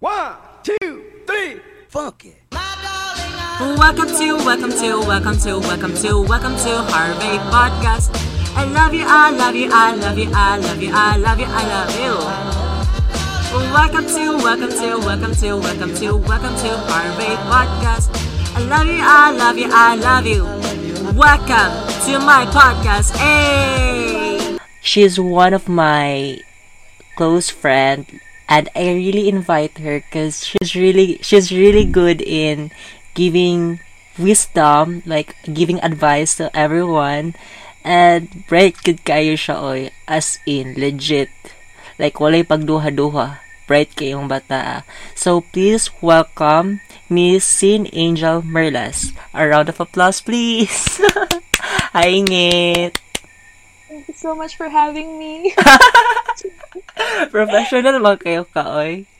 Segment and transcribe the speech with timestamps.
[0.00, 2.36] One, two, three, funk it.
[2.52, 8.10] Welcome to, welcome to, welcome to, welcome to, welcome to Harvey Podcast.
[8.54, 11.46] I love you, I love you, I love you, I love you, I love you,
[11.48, 12.14] I love you.
[13.74, 18.08] Welcome to, welcome to, welcome to, welcome to, welcome to Harvey Podcast.
[18.54, 20.44] I love you, I love you, I love you.
[21.18, 21.74] Welcome
[22.06, 23.16] to my podcast.
[23.16, 24.58] Hey!
[24.80, 26.38] She's one of my
[27.16, 28.06] close friend
[28.48, 32.72] and I really invite her because she's really she's really good in
[33.14, 33.80] giving
[34.18, 37.36] wisdom, like giving advice to everyone.
[37.84, 41.30] And bright good kayo siya oy, as in legit.
[41.96, 43.40] Like walay pagduha-duha.
[43.68, 44.84] Bright kayong bata.
[45.12, 49.12] So please welcome Miss Sin Angel Merlas.
[49.32, 51.00] A round of applause please.
[51.96, 53.07] Hi Ngit.
[53.98, 55.50] Thank you so much for having me.
[57.34, 59.10] Professional mag kayo kaoy.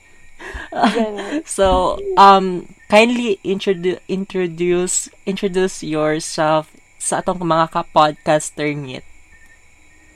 [0.71, 1.43] Ganun.
[1.59, 9.03] so, um, kindly introduce introduce introduce yourself sa atong mga ka-podcaster ngit.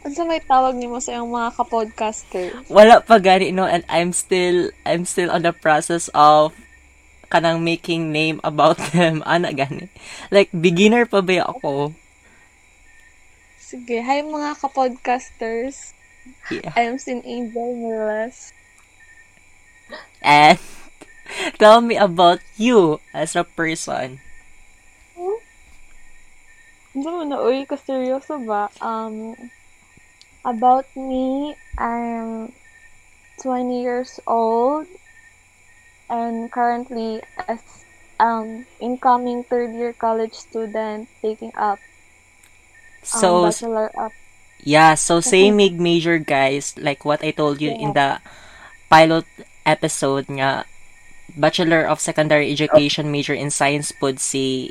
[0.07, 2.55] Ano sa may tawag ni mo sa iyong mga kapodcaster?
[2.71, 6.55] Wala pa gani no and I'm still I'm still on the process of
[7.35, 9.91] kanang making name about them ana gani.
[10.31, 11.99] Like beginner pa ba ako?
[13.73, 15.97] Sige, hi mga kapodcasters.
[16.53, 16.77] Yeah.
[16.77, 18.53] I am Sin Angel Milas.
[20.21, 20.61] And
[21.57, 24.21] tell me about you as a person.
[26.93, 28.69] Hindi mo na, uy, seryoso ba?
[28.85, 29.33] Um,
[30.45, 32.53] about me, I'm
[33.41, 34.85] 20 years old
[36.13, 37.89] and currently as
[38.21, 41.81] um incoming third year college student taking up
[43.03, 44.13] um, So bachelor of
[44.63, 48.23] Yeah, so same mig major guys, like what I told you in the
[48.87, 49.27] pilot
[49.67, 50.71] episode nga
[51.35, 54.71] Bachelor of Secondary Education major in Science pod si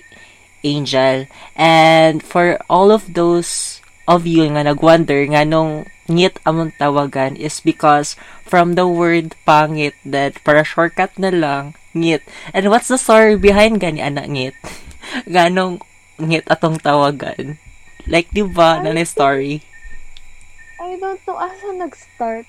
[0.64, 1.28] Angel.
[1.60, 7.60] And for all of those of you nga nagwonder nga nung ngit among tawagan is
[7.60, 8.16] because
[8.48, 12.24] from the word pangit that para shortcut na lang ngit.
[12.56, 14.56] And what's the story behind gani anak ngit?
[15.36, 15.84] Ganong
[16.16, 17.60] ngit atong tawagan.
[18.08, 19.62] Like, di ba, na story?
[20.82, 22.46] I don't know asa nag-start.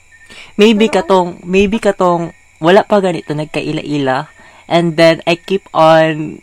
[0.57, 2.33] Maybe Pero katong, maybe katong,
[2.63, 4.33] wala pa ganito, nagkaila-ila.
[4.69, 6.41] And then, I keep on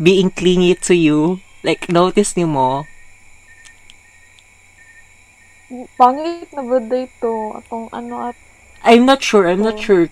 [0.00, 1.40] being clingy to you.
[1.66, 2.86] Like, notice ni mo.
[6.00, 6.80] Pangit na ba
[7.20, 7.32] to?
[7.60, 8.36] Atong ano at
[8.84, 9.82] I'm not sure, I'm not Oh.
[9.82, 10.08] sure.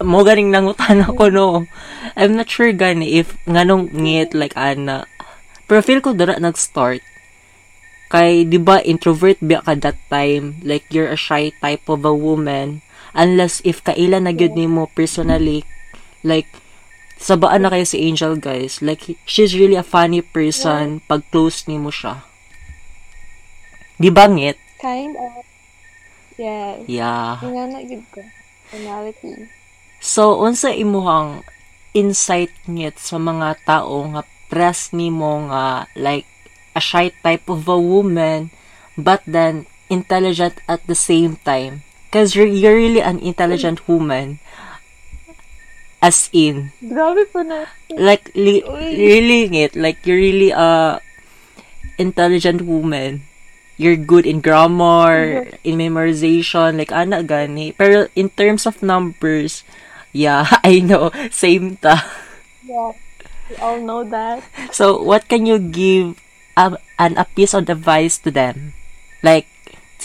[0.00, 1.48] Mo ganing nangutan ako, no.
[2.16, 5.08] I'm not sure gani if nganong ngit, like, ana.
[5.66, 7.00] Pero feel ko dara nag-start.
[8.10, 10.58] Kay, di ba, introvert ba ka that time?
[10.66, 12.82] Like, you're a shy type of a woman.
[13.14, 15.62] Unless if kaila na gyud nimo personally,
[16.26, 16.50] like,
[17.22, 18.82] sabaan na kayo si Angel, guys.
[18.82, 22.26] Like, he- she's really a funny person pag close nimo siya.
[24.00, 24.58] Di ba, ngit?
[24.80, 25.44] kind of
[26.40, 26.80] yes.
[26.88, 27.36] Yeah.
[27.44, 28.24] Yung na yun ko.
[28.72, 29.44] Personality.
[30.00, 31.44] So, unsa imuhang
[31.92, 36.29] insight ngit sa mga tao nga press nimo nga like
[36.74, 38.50] a shy type of a woman
[38.96, 41.82] but then intelligent at the same time?
[42.10, 44.40] Cause you're, you're really an intelligent woman.
[46.02, 47.68] As in, Grabe po na.
[47.92, 50.98] like, li- really ngit, like, you're really a
[52.00, 53.28] intelligent woman.
[53.76, 55.60] You're good in grammar, mm-hmm.
[55.62, 57.72] in memorization, like, ana gani.
[57.76, 59.62] Pero in terms of numbers,
[60.12, 62.00] yeah, I know, same ta.
[62.64, 62.92] Yeah.
[63.50, 64.42] We all know that.
[64.72, 66.16] So, what can you give
[66.60, 68.76] a, an, a piece of advice to them?
[69.24, 69.48] Like,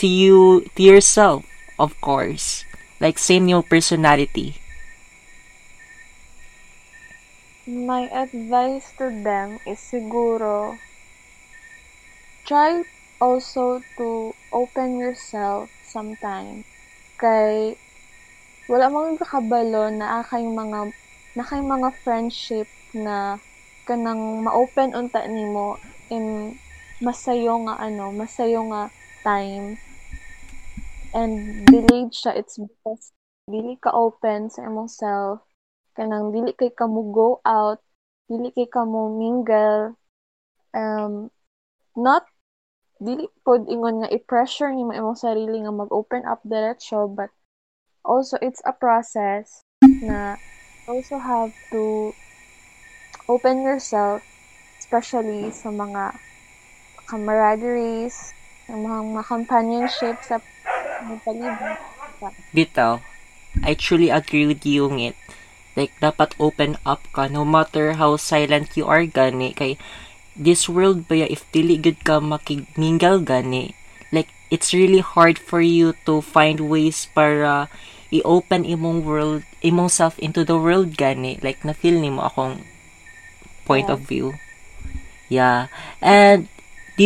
[0.00, 1.44] to you, to yourself,
[1.78, 2.64] of course.
[3.00, 4.56] Like, same your personality.
[7.66, 10.78] My advice to them is siguro
[12.46, 12.86] try
[13.20, 16.62] also to open yourself sometime.
[17.18, 17.74] Kay
[18.70, 20.94] wala mong kakabalo na akay mga
[21.34, 23.42] na kay mga friendship na
[23.82, 25.78] kanang ma-open unta nimo
[26.10, 26.56] in
[27.02, 28.88] masayo nga ano, masayo nga
[29.26, 29.76] time.
[31.16, 33.12] And delayed siya it's because
[33.48, 35.46] dili ka open sa imong self
[35.96, 37.80] kanang dili kay kamo go out,
[38.28, 39.96] dili kay kamo mingle,
[40.76, 41.32] um,
[41.96, 42.28] not,
[43.00, 47.32] dili pod ingon nga i-pressure nimo imong sarili nga mag-open up diretso, but
[48.04, 49.64] also it's a process
[50.04, 50.36] na
[50.84, 52.12] also have to
[53.24, 54.20] open yourself,
[54.86, 56.14] especially sa mga
[57.10, 58.30] camaraderies,
[58.70, 60.38] sa mga, mga companionship sa
[61.02, 61.78] mga palibot.
[62.54, 63.02] Bitaw,
[63.66, 65.18] I truly agree with you, Ngit.
[65.76, 69.76] like dapat open up ka no matter how silent you are gani kay
[70.32, 73.76] this world ba if dili gud ka makigmingle gani
[74.08, 77.68] like it's really hard for you to find ways para
[78.08, 82.64] i-open imong world imong self into the world gani like na feel nimo akong
[83.68, 84.00] point Yeah.
[84.00, 84.32] of view
[85.28, 85.68] yeah
[86.00, 86.48] and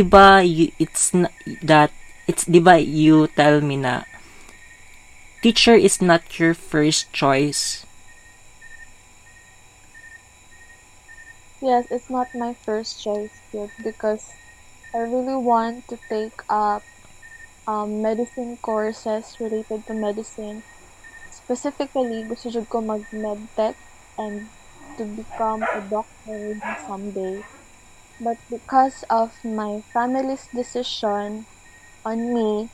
[0.09, 1.29] ba you, it's n-
[1.63, 1.91] that
[2.27, 4.05] it's ba you tell me na
[5.43, 7.85] teacher is not your first choice
[11.61, 14.39] Yes, it's not my first choice yet because
[14.95, 16.85] I really want to take up
[17.67, 20.65] um, medicine courses related to medicine.
[21.31, 23.77] Specifically, gusto jud ko mag medtech
[24.19, 24.51] and
[24.99, 27.45] to become a doctor someday.
[28.21, 31.47] But because of my family's decision
[32.05, 32.71] on me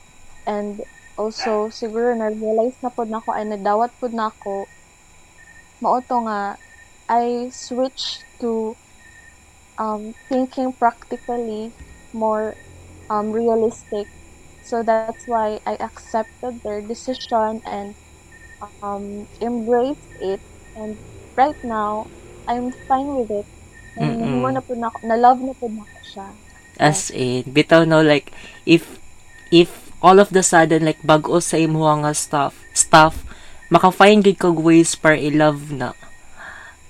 [0.46, 0.81] and
[1.16, 4.69] also siguro na-realize na pod nako ay nadawat pod nako
[5.82, 6.40] mao to nga
[7.08, 8.50] I switched to
[9.78, 11.72] um, thinking practically,
[12.12, 12.56] more
[13.10, 14.08] um, realistic.
[14.60, 17.96] So that's why I accepted their decision and
[18.82, 20.40] um, embraced it.
[20.75, 21.00] And
[21.37, 22.10] right now,
[22.49, 23.46] I'm fine with it.
[23.96, 24.44] Mm-mm.
[24.52, 26.26] na po na, na-love na po na ako siya.
[26.76, 28.28] as in bitaw no like
[28.69, 29.00] if
[29.48, 33.25] if all of the sudden like bag-o sa imuha nga stuff stuff
[33.72, 35.90] maka-find gud kag ways para i-love na.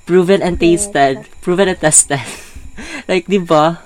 [0.07, 1.25] Proven and Yes, tasted.
[1.41, 2.23] Proven and tested.
[3.11, 3.81] Like di ba?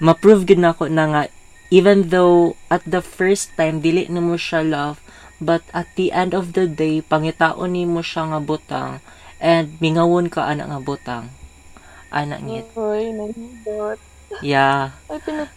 [0.00, 1.22] Ma-prove gud nako na nga
[1.68, 5.02] even though at the first time dili nimo siya love
[5.42, 8.92] but at the end of the day pangitaon nimo siya nga butang
[9.42, 11.28] and mingawon ka ana nga butang
[12.16, 13.98] ana ngit Uy, nahindot.
[14.40, 15.52] yeah Ay, pinag-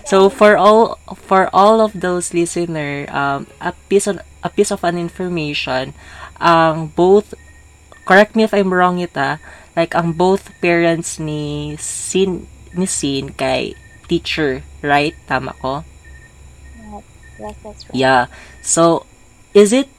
[0.00, 4.80] So for all for all of those listener, um, a piece of a piece of
[4.80, 5.92] an information,
[6.40, 7.36] ang both
[8.08, 9.38] correct me if I'm wrong ita,
[9.76, 13.76] like ang both parents ni Sin ni Sin kay
[14.08, 15.12] teacher, right?
[15.28, 15.84] Tama ko?
[17.38, 17.94] Yes, that's right.
[17.94, 18.22] Yeah.
[18.64, 19.04] So
[19.52, 19.92] is it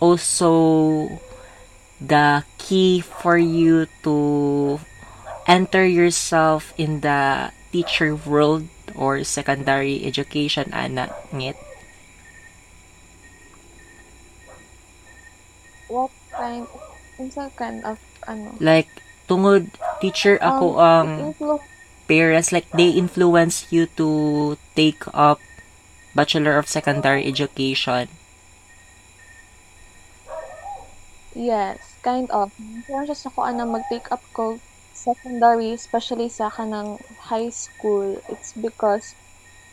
[0.00, 1.12] also
[2.00, 4.80] the key for you to
[5.46, 11.56] enter yourself in the teacher world or secondary education ana ngit
[15.92, 16.64] What kind,
[17.20, 18.56] unsa kind of, ano?
[18.60, 18.88] like
[19.28, 19.68] tungod
[20.00, 21.60] teacher um, ako ang influ-
[22.08, 24.08] parents like they influence you to
[24.74, 25.38] take up
[26.16, 28.08] bachelor of secondary education
[31.32, 32.52] Yes, kind of.
[32.84, 34.60] Kaya siya sa ko ana mag-take up ko
[35.02, 38.22] secondary, especially sa kanang high school.
[38.30, 39.18] It's because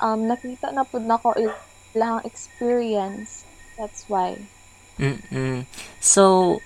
[0.01, 3.45] um nakita na pud nako ilang experience.
[3.77, 4.41] That's why.
[4.99, 5.63] Mm-mm.
[6.03, 6.59] So,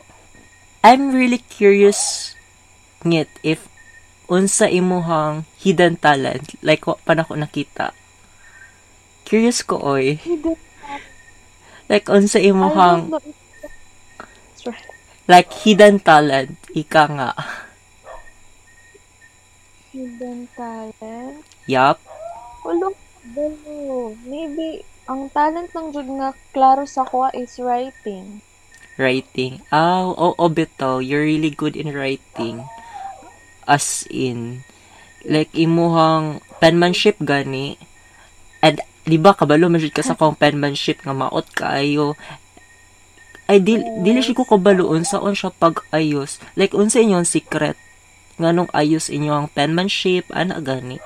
[0.81, 2.33] I'm really curious
[3.03, 3.67] ngit if
[4.31, 7.91] unsa imuhang hidden talent like wa pa nako nakita.
[9.27, 10.17] Curious ko oy.
[11.91, 13.11] Like unsa imuhang
[15.27, 17.31] like hidden talent ika nga.
[19.93, 21.45] Hidden talent.
[21.69, 22.01] Yup.
[22.65, 22.97] Ulo,
[23.29, 24.17] dalo.
[24.25, 28.41] Maybe ang talent ng jud nga klaro sa ko is writing.
[28.97, 29.61] Writing.
[29.69, 30.97] Ah, oo, oh, bitaw.
[30.97, 32.65] You're really good in writing.
[33.69, 34.65] As in,
[35.29, 37.77] like, imuhang penmanship gani.
[38.65, 42.17] And, di ba, kabalo, masyad ka sa kong penmanship nga maot kaayo.
[43.45, 46.41] Ay, di, dili siya ko kabalo unsa on siya pag-ayos.
[46.57, 47.77] Like, unsa inyong secret?
[48.41, 50.97] Nganong ayos inyong penmanship, ana gani.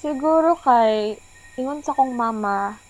[0.00, 1.20] Siguro kay
[1.60, 2.80] ingon sa kong mama,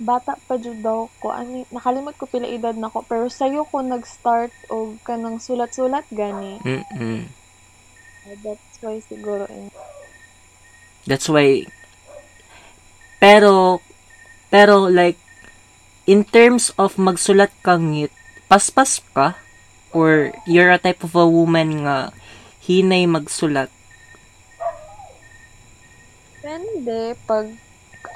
[0.00, 1.34] bata pa jud daw ko.
[1.34, 6.62] Ani nakalimot ko pila edad nako pero sayo ko nag-start og kanang sulat-sulat gani.
[6.62, 7.28] Mm-mm.
[8.44, 9.72] That's why siguro in
[11.08, 11.64] That's why
[13.18, 13.80] pero
[14.52, 15.18] pero like
[16.04, 18.12] in terms of magsulat kang ngit,
[18.48, 19.36] paspas ka
[19.92, 22.14] or you're a type of a woman nga
[22.64, 23.70] hinay magsulat.
[26.40, 27.46] Depende pag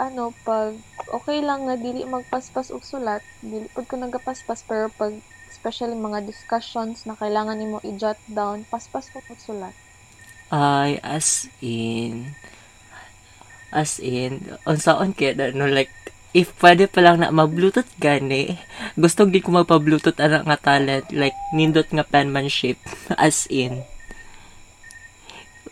[0.01, 0.75] ano pag
[1.13, 5.15] okay lang nga dili magpaspas og sulat, dili pud ko nagapaspas pero pag
[5.53, 9.75] especially mga discussions na kailangan nimo i-jot down, paspas ko og sulat.
[10.51, 12.35] Ay, as in
[13.75, 15.91] as in unsaon kaya na no like
[16.35, 18.59] if pwede pa lang na ma-bluetooth gani
[18.99, 22.77] gusto gid ko magpa-bluetooth ana nga talent like nindot nga penmanship
[23.15, 23.87] as in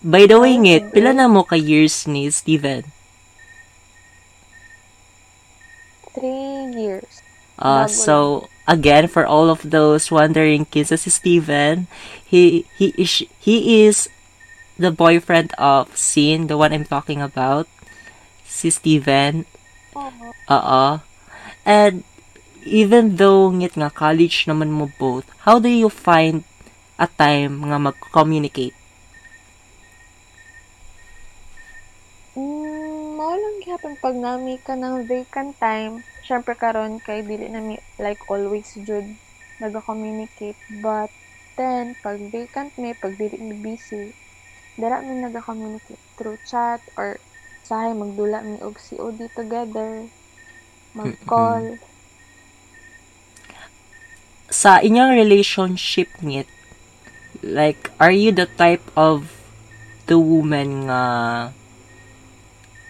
[0.02, 2.82] By the way, ngit, pila na mo ka years ni Steven?
[6.10, 7.22] Three years.
[7.54, 8.16] Ah, Bago so
[8.66, 11.86] again for all of those wondering kinsa si Steven,
[12.26, 14.10] he he is he is
[14.74, 17.70] the boyfriend of Sin, the one I'm talking about.
[18.42, 19.46] Si Steven.
[19.94, 21.00] Oo.
[21.66, 22.04] And
[22.64, 26.46] even though ngit nga college naman mo both, how do you find
[26.96, 28.76] a time nga mag-communicate?
[32.32, 37.76] Mm, mao lang gyapon pag nami ka ng vacant time, syempre karon kay dili nami
[38.00, 39.04] like always jud
[39.60, 41.12] naga-communicate but
[41.60, 44.16] then pag vacant mi pag dili mi busy
[44.80, 47.20] dara mi naga-communicate through chat or
[47.62, 50.10] sahay magdula mi og COD together.
[50.92, 51.80] Mag-call.
[54.52, 56.50] Sa inyong relationship ngit,
[57.40, 59.32] like, are you the type of
[60.06, 61.02] the woman nga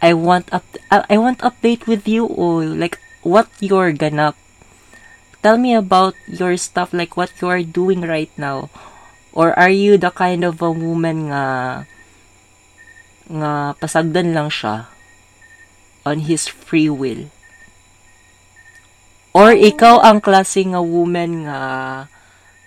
[0.03, 4.35] I want up I want update with you or like what you're gonna
[5.47, 8.67] tell me about your stuff like what you are doing right now?
[9.31, 11.87] Or are you the kind of a woman nga
[13.29, 14.91] nga pasagdan lang siya
[16.03, 17.31] on his free will
[19.33, 21.61] or ikaw ang klase nga woman nga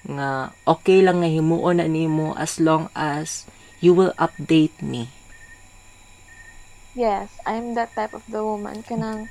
[0.05, 0.29] nga
[0.65, 3.45] okay lang nga himuon na nimo as long as
[3.81, 5.09] you will update me
[6.95, 8.79] Yes, I'm that type of the woman.
[8.79, 9.27] Kanang,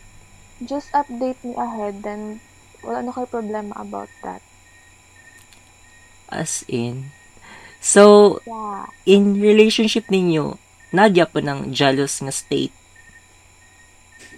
[0.61, 2.45] just update me ahead, then
[2.85, 4.45] wala na kay problema about that.
[6.28, 7.12] as in
[7.81, 8.90] so Yeah.
[9.07, 10.57] in relationship ninyo
[10.95, 12.73] nagya po ng jealous nga state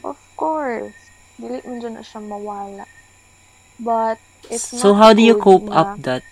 [0.06, 0.94] Of course.
[1.36, 2.86] Dili man dyan na siya mawala.
[3.76, 4.16] But,
[4.48, 6.24] it's so not how do you cope na, up that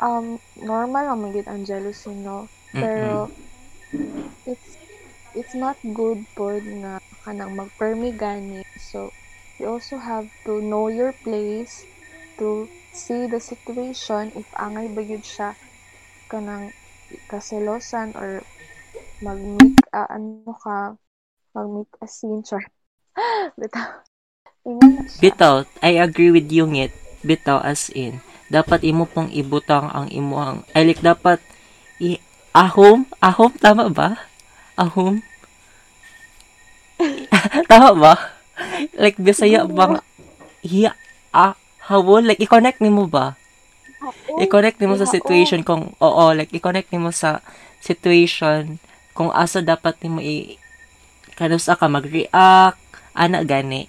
[0.00, 2.48] Um, normal lang magiging ang jealousy, no?
[2.72, 3.28] Pero,
[4.48, 4.80] it's,
[5.36, 8.64] it's not good po nga kanang magpermi gani.
[8.80, 9.12] So,
[9.60, 11.84] you also have to know your place
[12.40, 12.64] to
[12.96, 15.52] see the situation if angay ba yun siya
[16.32, 16.72] kanang
[17.30, 18.42] kaselosan or
[19.20, 20.96] mag-make a, ano ka
[21.52, 22.64] mag-make a scene char
[23.60, 24.02] bitaw.
[25.20, 26.92] Bitaw I agree with you ngit.
[27.26, 31.38] Bitaw as in dapat imo pong ibutang ang imuhang ay like dapat
[32.02, 32.18] i
[32.50, 34.18] ahom ahom tama ba?
[34.74, 35.22] Ahom?
[37.70, 38.14] Tama ba?
[38.98, 40.02] Like bisaya bang
[40.64, 40.92] hiya
[41.30, 41.54] ah
[41.86, 42.26] hawon?
[42.26, 43.39] Like i-connect nimo ba
[44.40, 47.44] i-connect nimo sa situation kung oo like i-connect nimo sa
[47.84, 48.80] situation
[49.12, 50.56] kung asa dapat nimo i
[51.36, 52.80] kanusa ka mag-react
[53.16, 53.88] ana gani.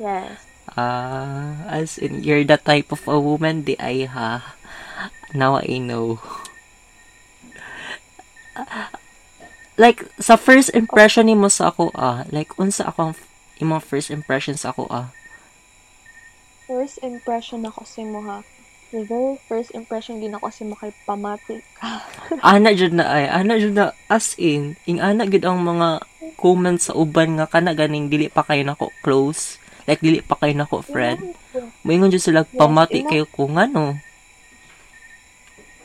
[0.00, 0.48] Yes.
[0.78, 4.54] ah as in you're the type of a woman di ay ha?
[5.34, 6.22] Now I know.
[9.80, 13.14] Like sa first impression nimo sa ako ah like unsa ako ang
[13.60, 15.08] imong first impression sa ako ah?
[16.70, 18.44] First impression ako si mo ha.
[18.90, 22.02] The very first impression din ako si mo kay pamati ka.
[22.42, 26.02] ana jud na ay ana jud na as in ing ana gid ang mga
[26.34, 30.56] comments sa uban nga kana ganing dili pa kayo nako close like dili pa kayo
[30.56, 31.22] nako friend
[31.82, 33.98] moingon jud sila pamati imo- kayo ko ngano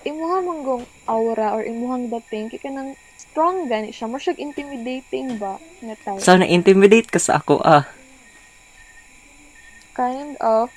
[0.06, 4.06] Imuha manggong aura or imuhang dating kay kanang strong gani siya.
[4.06, 6.22] Mo siya intimidating ba nga type.
[6.22, 7.90] so na intimidate ka sa ako ah
[9.98, 10.70] kind of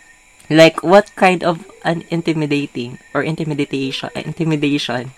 [0.48, 5.12] Like, what kind of an intimidating or intimidation, uh, intimidation?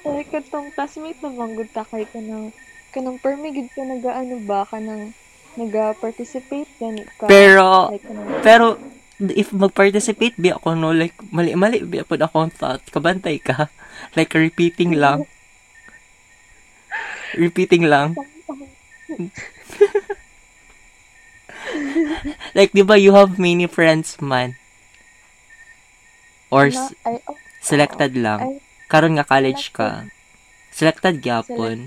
[0.00, 2.56] like katong classmate na manggod ta kay kanang
[2.88, 5.12] kanang permigid ka nagaano ba kanang
[5.58, 7.26] naga-participate gani ka.
[7.28, 8.64] Pero, like kanang pero,
[9.20, 13.68] if mag-participate, bi ako, no, like, mali-mali, bi ako akong thought, kabantay ka.
[14.16, 15.28] Like, repeating lang.
[17.44, 18.16] repeating lang.
[22.56, 24.56] like, di ba, you have many friends man?
[26.50, 28.58] Or ay, oh, selected lang?
[28.90, 30.10] Karon nga college ka.
[30.74, 31.86] Selected gyapon.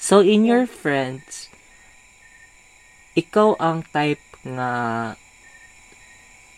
[0.00, 1.52] So, in your friends,
[3.12, 4.70] ikaw ang type nga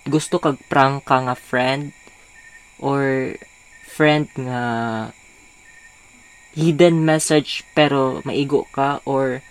[0.06, 1.90] gusto kag prank ka nga friend
[2.78, 3.35] or
[3.88, 4.62] friend nga
[6.54, 9.42] hidden message pero maigo ka or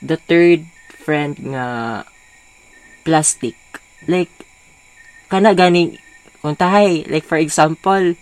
[0.00, 0.64] the third
[1.04, 1.66] friend nga
[3.04, 3.54] plastic
[4.08, 4.32] like
[5.28, 6.00] kana gani
[6.40, 8.16] kung tahay like for example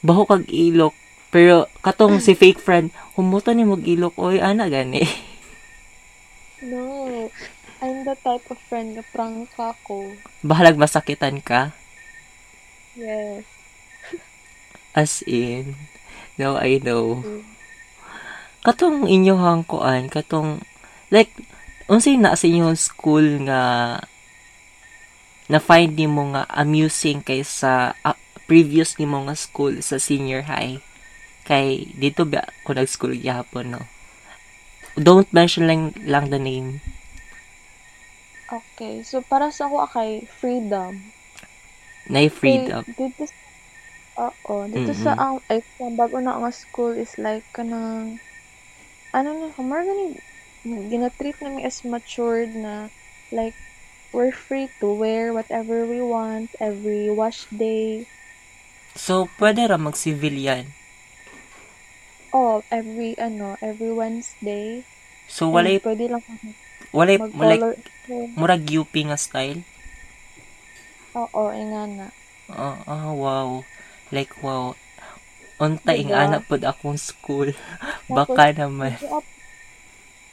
[0.00, 0.94] baho kag ilok
[1.34, 5.02] pero katong si fake friend humuta ni mag ilok oy ana gani
[6.56, 7.28] No.
[7.84, 10.16] I'm the type of friend na prank ako.
[10.40, 11.76] bahalag masakitan ka
[12.96, 13.44] Yes.
[14.96, 15.76] as in
[16.40, 17.20] no I know
[18.64, 20.64] katong inyohang kuan katong
[21.12, 21.28] like
[21.86, 23.62] unsay na sa inyong school nga
[25.46, 28.18] na find nimo nga amusing kaysa uh,
[28.50, 30.82] previous nimo nga school sa senior high?
[31.46, 33.82] Kay dito ba ko nag-school gyapon no?
[34.98, 36.82] Don't mention lang lang the name.
[38.46, 41.02] Okay, so para sa ako akay freedom.
[42.06, 42.86] na freedom.
[42.86, 43.26] Kay, dito
[44.16, 48.16] oo, dito sa ang, ay, sa bago na nga school is like, kanang,
[49.12, 50.16] ano na, gani,
[50.66, 52.90] ginatreat namin as matured na,
[53.30, 53.54] like,
[54.10, 58.06] we're free to wear whatever we want every wash day.
[58.96, 60.72] so pwede ra mag civilian
[62.32, 64.84] Oh, every, ano, every Wednesday.
[65.26, 66.24] so And walay pwede lang
[66.92, 67.74] walay like mag-color.
[68.36, 69.60] murag UP nga style
[71.12, 72.06] Oo, nga na.
[72.46, 73.64] Ah, ah, wow.
[74.08, 74.76] Like, wow.
[75.56, 76.28] Unta ing Diba?
[76.28, 77.56] anak pod akong school.
[78.12, 79.00] Baka naman.
[79.00, 79.35] Dito up-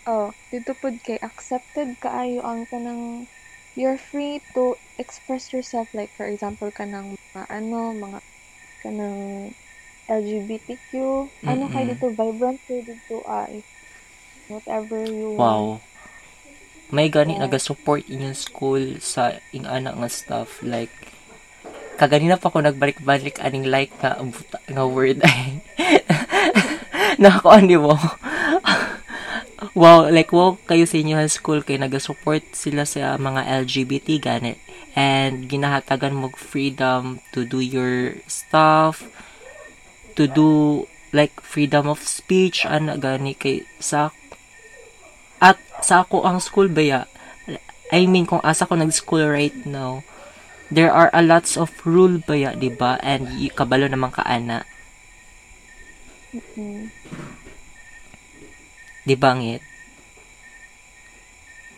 [0.03, 3.24] Oh, dito pod kay accepted kaayo ang kanang
[3.79, 8.19] you're free to express yourself like for example kanang mga ano, mga
[8.83, 9.22] kanang
[10.12, 10.91] LGBTQ,
[11.48, 13.63] ano kay dito vibrant kay dito ay
[14.51, 15.79] whatever you Wow.
[15.79, 15.83] want.
[16.93, 17.48] May gani Yeah.
[17.48, 20.62] naga-support inyong school sa ing anak nga stuff.
[20.62, 20.91] Like,
[21.98, 24.19] kaganina pa ko nagbalik-balik aning like nga,
[24.69, 25.63] nga word ay.
[27.17, 27.95] Nakakuan di mo.
[29.72, 34.60] wow, like wow kayo sa inyo school kay naga-support sila sa mga LGBT gani.
[34.93, 39.08] And ginahatagan mo freedom to do your stuff
[40.13, 44.13] to do like freedom of speech ana gani kay sa
[45.41, 47.10] at sa ako ang school baya
[47.93, 50.01] I mean kung asa ko nag-school right now
[50.74, 52.98] there are a lots of rule baya di ba?
[53.05, 54.65] And kabalo naman ka ana
[59.03, 59.62] Di ba ngit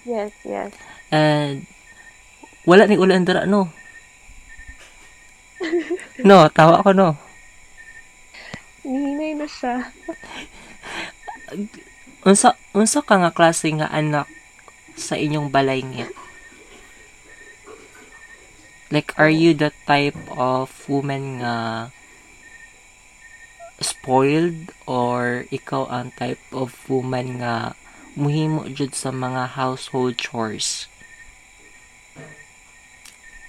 [0.06, 0.70] Yes, yes.
[1.10, 1.66] and
[2.66, 3.70] wala ni ulan dara no
[6.28, 7.18] no tawa ko no
[8.86, 9.90] Nihinay na siya.
[12.22, 14.30] unsa unsa ka nga klase nga anak
[14.94, 16.10] sa inyong balay ngit
[18.94, 21.90] like are you the type of woman nga
[23.82, 27.76] spoiled or ikaw ang type of woman nga
[28.16, 30.88] muhimo jud sa mga household chores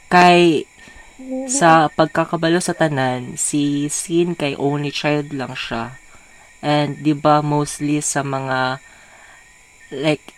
[0.07, 0.67] kay
[1.49, 5.97] sa pagkakabalo sa tanan, si Sin kay only child lang siya.
[6.61, 8.81] And 'di ba mostly sa mga
[9.93, 10.35] like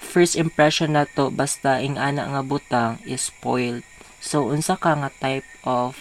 [0.00, 3.86] first impression na to basta ing ana nga butang is spoiled.
[4.18, 5.94] So unsa ka nga type of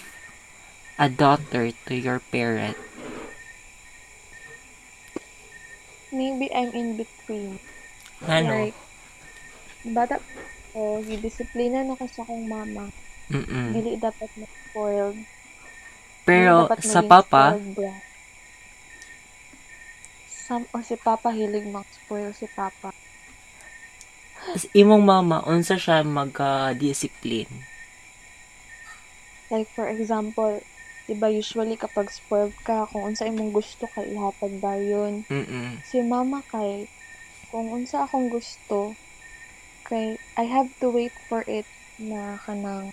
[0.95, 2.80] a daughter to your parent?
[6.15, 7.60] Maybe I'm in between.
[8.23, 8.49] Ano?
[8.56, 8.80] Like,
[9.91, 10.17] bata
[10.71, 12.89] ko, gidisiplina na ko sa akong mama.
[13.28, 13.71] Mm.
[13.75, 15.19] Dili dapat ma-spoiled.
[16.25, 17.60] Pero dapat sa papa.
[20.45, 22.95] Sam, o si papa, hilig mag-spoil si papa.
[24.78, 27.65] imong mama unsa siya mag-discipline?
[29.49, 30.62] Like, for example,
[31.05, 35.13] diba usually kapag spoiled ka, kung unsa imong gusto kay ihatag dayon.
[35.29, 35.77] Mm.
[35.85, 36.89] Si mama kay,
[37.53, 38.97] kung unsa akong gusto,
[39.85, 41.69] kay, I have to wait for it
[42.01, 42.89] na kanang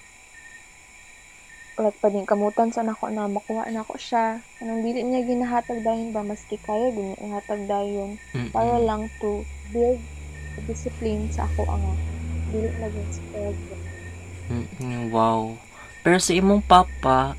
[1.81, 4.45] like pwedeng kamutan sa nako na makuha na ko siya.
[4.61, 8.21] Kanang dili niya ginahatag dayon ba maski kaya din niya ihatag dayon
[8.53, 9.99] para lang to build
[10.69, 11.85] discipline sa ako ang
[12.53, 13.59] dili maging spoiled.
[13.67, 13.75] ko.
[14.53, 15.57] Mm, wow.
[16.05, 17.39] Pero sa imong papa,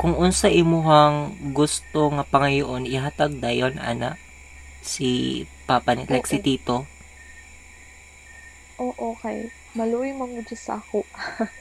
[0.00, 4.16] kung unsa imuhang gusto nga pangayoon ihatag dayon ana
[4.80, 6.88] si papa ni like si tito.
[8.80, 9.52] Oo, okay.
[9.76, 11.04] Maluoy man mo sa ako.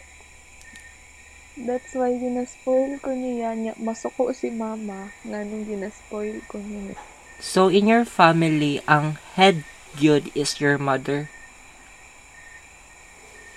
[1.67, 3.75] That's why ginaspoil ko niya niya.
[3.75, 6.95] Masuko si mama nga nung ginaspoil ko niya.
[7.43, 9.67] So in your family, ang head
[9.99, 11.27] gyud is your mother.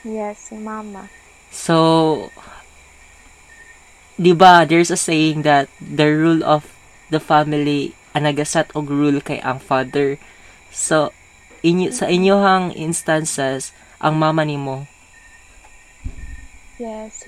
[0.02, 1.06] Yes, si mama.
[1.54, 2.34] So,
[4.22, 6.70] di ba, there's a saying that the rule of
[7.10, 10.22] the family, ang nagasat og rule kay ang father.
[10.70, 11.10] So,
[11.66, 14.86] inyo, sa inyohang instances, ang mama nimo,
[16.82, 17.22] Yes.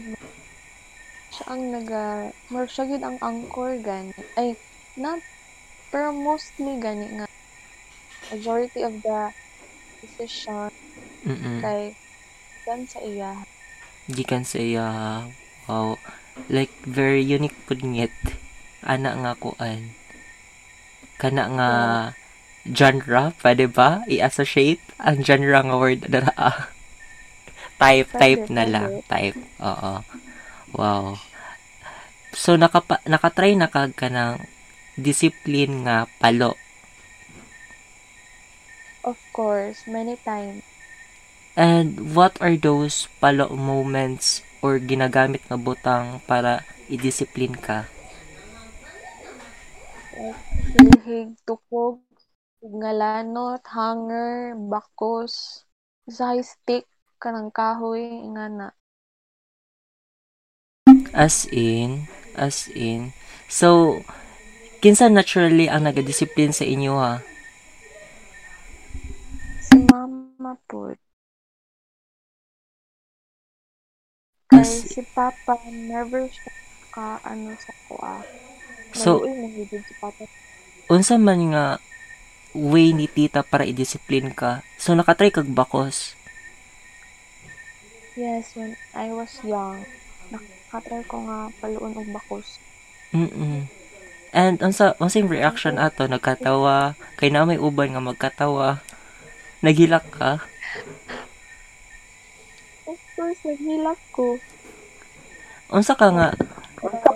[1.31, 2.35] Siya ang naga...
[2.51, 4.11] More siya gid ang anchor gani.
[4.35, 4.59] Ay,
[4.99, 5.23] not...
[5.95, 7.27] Pero mostly gani nga.
[8.35, 9.31] Majority of the
[10.03, 10.75] decision
[11.25, 11.97] mm kay
[12.69, 13.33] dan sa iya.
[14.13, 14.89] gikan sa iya,
[15.65, 15.97] wow,
[16.49, 18.15] like, very unique pud ngit.
[18.85, 19.97] Ana nga kuan.
[21.17, 21.71] Kana nga,
[22.69, 24.05] genre, pwede ba?
[24.09, 26.69] I-associate ang genre nga word ah.
[27.83, 29.03] type, type na lang.
[29.09, 29.39] Type.
[29.61, 30.01] Oo.
[30.75, 31.19] Wow.
[32.35, 34.43] So, nakapa, nakatry na kag ka ng
[34.99, 36.59] discipline nga palo.
[39.05, 40.65] Of course, many times.
[41.55, 47.85] And what are those palo moments or ginagamit nga butang para i-discipline ka?
[50.73, 52.01] Silhig, tukog,
[52.65, 55.69] ngalanot, hanger, bakos,
[56.09, 56.89] usahay stick,
[57.21, 58.69] kanang kahoy, nga na.
[61.13, 63.13] As in, as in.
[63.53, 64.01] So,
[64.81, 67.21] kinsa naturally ang nagadiscipline sa inyo ha?
[69.61, 70.97] Si mama po.
[74.55, 76.53] Kay As- si papa, never siya
[76.95, 78.15] ka, ano sa kuha.
[78.95, 79.27] So-
[79.67, 80.23] si papa.
[80.87, 81.83] Unsa man nga
[82.55, 84.63] way ni tita para i-discipline ka?
[84.79, 86.15] So, nakatry kag bakos.
[88.15, 89.83] Yes, when I was young,
[90.31, 92.63] nakatry ko nga paluon og bakos.
[93.11, 93.67] Mm
[94.35, 98.83] And unsa unsa yung reaction ato nagkatawa kay na may uban nga magkatawa.
[99.63, 100.43] Naghilak ka?
[103.25, 104.37] Course, naghilak ko.
[105.73, 106.37] Unsa ka nga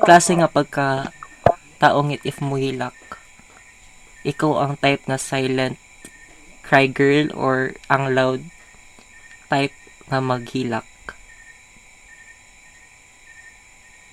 [0.00, 1.12] klase nga pagka
[1.76, 2.96] taong it if mo hilak?
[4.24, 5.76] Ikaw ang type na silent
[6.64, 8.40] cry girl or ang loud
[9.52, 9.76] type
[10.08, 10.88] nga maghilak?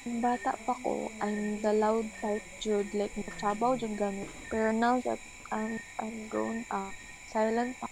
[0.04, 4.28] Nung bata pa ko, I'm the loud type Jude, like matsabaw jud gamit.
[4.52, 6.92] Pero now that I'm, I'm grown up,
[7.32, 7.88] silent pa.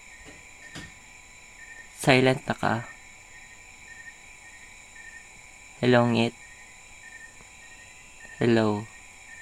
[2.03, 2.92] Silent na ka.
[5.83, 6.31] Hello, ngit.
[8.39, 8.87] Hello.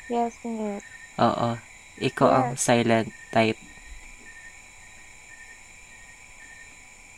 [0.09, 0.81] Yes, ngit.
[1.21, 1.49] Oo.
[2.01, 2.65] Ikaw ang Yes.
[2.65, 3.61] silent type.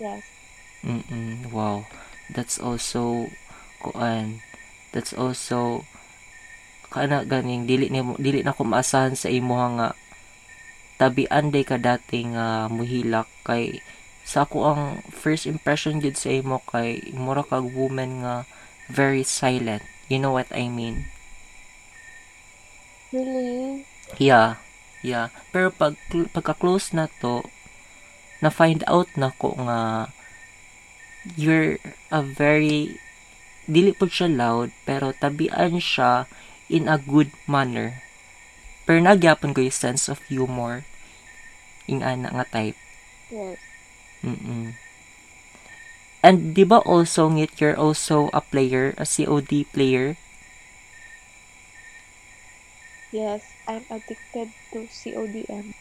[0.03, 0.27] Yes.
[0.83, 1.47] Mm-mm.
[1.55, 1.88] Wow.
[2.27, 3.31] That's also
[3.79, 4.43] kuan.
[4.91, 5.88] That's also
[6.91, 9.95] kana ganing dili ni dili na ko maasahan sa imo nga
[10.99, 13.79] tabian day ka dati nga muhilak kay
[14.27, 14.81] sa ako ang
[15.15, 18.36] first impression gid sa imo kay mura kag woman nga
[18.93, 19.82] very silent.
[20.06, 21.10] You know what I mean?
[23.10, 23.89] Really?
[24.21, 24.62] Yeah.
[25.01, 25.34] Yeah.
[25.49, 25.97] Pero pag
[26.32, 27.41] pagka-close na to,
[28.45, 30.12] na find out na ko nga
[31.39, 31.79] you're
[32.12, 32.99] a very
[33.63, 36.27] dili po siya loud pero tabian siya
[36.67, 38.03] in a good manner.
[38.84, 40.84] Pero nagyapon ko yung sense of humor
[41.88, 42.79] ing ana nga type.
[43.32, 43.60] Yes.
[44.23, 44.83] Mm-mm.
[46.23, 50.15] And di ba also ngit you're also a player, a COD player?
[53.12, 55.75] Yes, I'm addicted to CODM.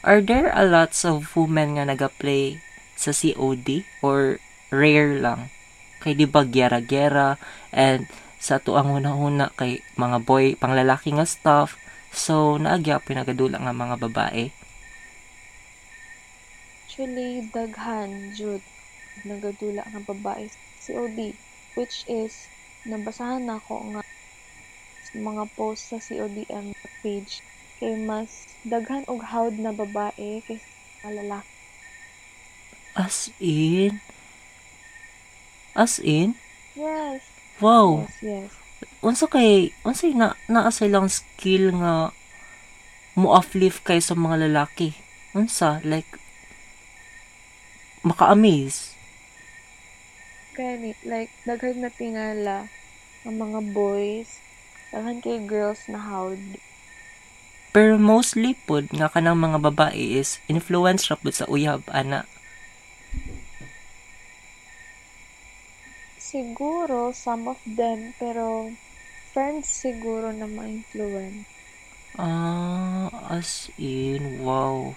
[0.00, 2.62] Are there a lots of women nga naga-play
[2.96, 4.40] sa COD or
[4.72, 5.52] rare lang?
[6.00, 7.36] Kay di ba gera-gera
[7.68, 8.08] and
[8.40, 11.76] sa tuang una-una kay mga boy panglalaki nga stuff
[12.08, 14.48] so naagya pinagadula nga mga babae.
[16.88, 18.64] Actually, daghan, Jude,
[19.24, 20.58] nagadula nga babae sa
[20.92, 21.34] COD,
[21.76, 22.48] which is,
[22.86, 24.02] nabasahan na ko nga
[25.04, 27.42] sa mga post sa CODM page,
[27.80, 30.68] kay mas daghan og hawd na babae kaysa
[31.00, 31.52] sa lalaki.
[32.92, 34.02] As in?
[35.72, 36.36] As in?
[36.76, 37.22] Yes,
[37.60, 38.08] Wow.
[38.20, 38.50] yes, yes.
[39.04, 42.12] Unsa kay unsa na naa silang skill nga
[43.16, 44.96] mo uplift kay sa mga lalaki?
[45.36, 46.08] Unsa like
[48.00, 48.96] maka-amaze?
[50.60, 52.68] Kaya ni, like, daghan na tingala
[53.24, 54.44] ang mga boys,
[54.92, 56.60] daghan kay girls na hawd.
[57.72, 62.28] Pero mostly pod nga kanang mga babae is influence ra sa uyab ana.
[66.20, 68.68] Siguro, some of them, pero
[69.32, 71.48] friends siguro na ma-influence.
[72.20, 74.92] Ah, as in wow.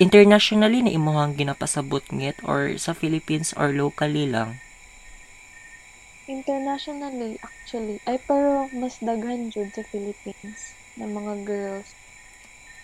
[0.00, 4.60] Internationally na imuhang ginapasabot ngit or sa Philippines or locally lang?
[6.30, 7.98] Internationally, actually.
[8.08, 11.92] Ay, pero mas daghan jud sa Philippines na mga girls.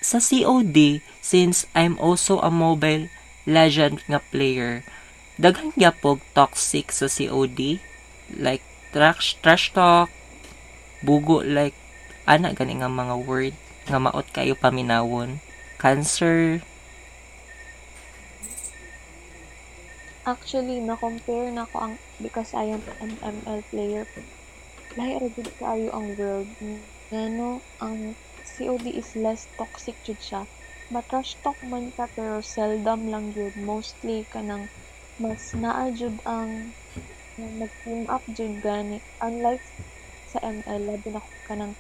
[0.05, 3.09] Sa COD, since I'm also a mobile
[3.49, 4.85] legend nga player,
[5.41, 7.81] daghan gyapog toxic sa COD.
[8.35, 10.13] Like, trash, trash talk,
[11.01, 11.75] bugo like,
[12.29, 13.55] ana gani nga mga word
[13.89, 15.41] nga maot kayo paminawon.
[15.81, 16.61] Cancer,
[20.35, 24.05] Actually, na-compare na ko ang, because I am an ML player,
[24.99, 26.51] lahi ra jud kaayo ang world.
[27.11, 27.99] Ngano, ang
[28.53, 30.43] COD is less toxic jud siya.
[30.95, 33.53] matrash talk man ka pero seldom lang yun.
[33.71, 34.65] Mostly kanang
[35.23, 36.51] mas naa jud ang
[37.61, 38.99] nag-team up jud gani.
[39.21, 39.65] Unlike
[40.31, 41.75] sa ML, labi na kanang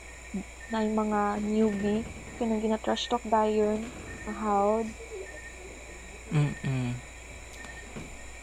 [0.69, 2.05] na yung mga newbie,
[2.37, 3.81] kanang gina-trash talk dayon,
[4.29, 4.93] mahawd.
[6.29, 7.08] Mm-mm.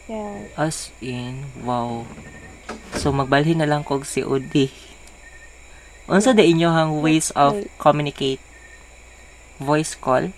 [0.06, 0.46] Yeah.
[0.54, 2.06] As in, wow.
[2.94, 4.70] So, magbalhin na lang kog si Udi.
[6.06, 8.38] Unsa da inyohang ways of communicate?
[9.58, 10.30] Voice call?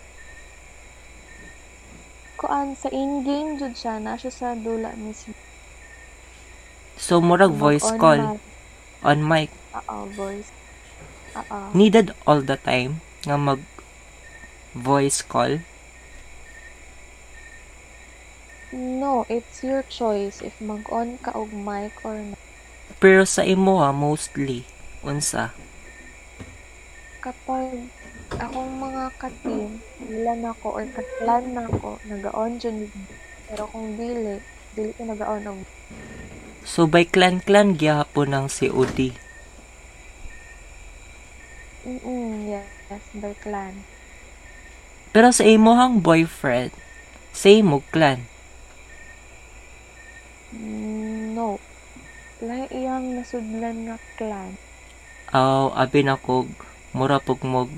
[2.41, 5.37] Kuan sa in-game jud siya, na siya sa dula mismo.
[6.97, 8.41] So, murag voice Mag-on call mic.
[9.05, 9.51] on mic.
[9.77, 10.49] Oo, voice.
[11.37, 11.59] Oo.
[11.77, 13.61] Needed all the time nga mag
[14.73, 15.61] voice call.
[18.69, 22.37] No, it's your choice if mag-on ka og mic or not.
[23.01, 24.69] Pero sa imo ha, mostly,
[25.01, 25.57] unsa?
[27.25, 27.89] Kapag
[28.37, 32.93] akong mga ka-team, wala na ko or ka-plan na ko, nag-on dyan.
[33.49, 34.37] Pero kung dili,
[34.77, 35.61] dili ko nag-on og
[36.69, 39.17] So, by clan-clan gyapon ng si Udi.
[41.89, 43.89] Mm yes, by clan.
[45.17, 46.77] Pero sa imohang boyfriend,
[47.33, 48.29] same mo clan.
[50.55, 51.61] Mm, No.
[52.39, 54.55] Lahi iyang nasudlan nga clan.
[55.35, 56.47] Aw, abi na kog,
[56.95, 57.69] mura pog mog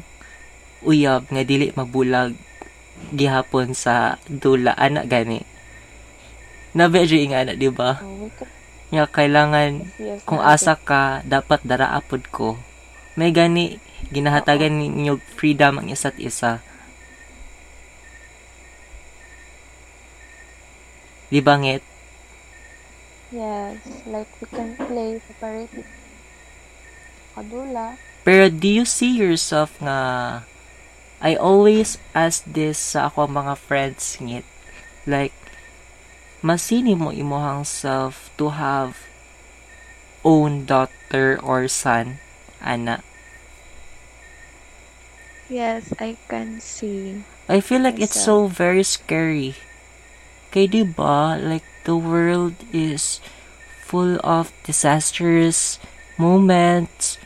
[0.85, 2.37] uyab nga dili mabulag
[3.16, 5.40] gihapon sa dula ana gani.
[6.76, 7.98] Nabe jud nga ana, di ba?
[7.98, 8.52] Could,
[8.90, 12.59] Nga kailangan yes, kung asa ka dapat daraapod ko.
[13.16, 13.78] May gani
[14.11, 16.59] ginahatagan ninyo freedom ang isa't isa.
[21.30, 21.89] Di ba ngit?
[23.30, 25.86] Yes, like we can play separately.
[27.34, 27.94] Kadula.
[28.26, 30.42] Pero do you see yourself nga
[31.22, 34.42] I always ask this sa ako mga friends ngit.
[35.06, 35.36] Like
[36.42, 39.06] masini mo imuhang self to have
[40.26, 42.18] own daughter or son
[42.58, 43.04] ana.
[45.50, 47.26] Yes, I can see.
[47.50, 49.58] I feel like it's so very scary.
[50.54, 53.20] Kay di ba like the world is
[53.84, 55.78] full of disastrous
[56.16, 57.18] moments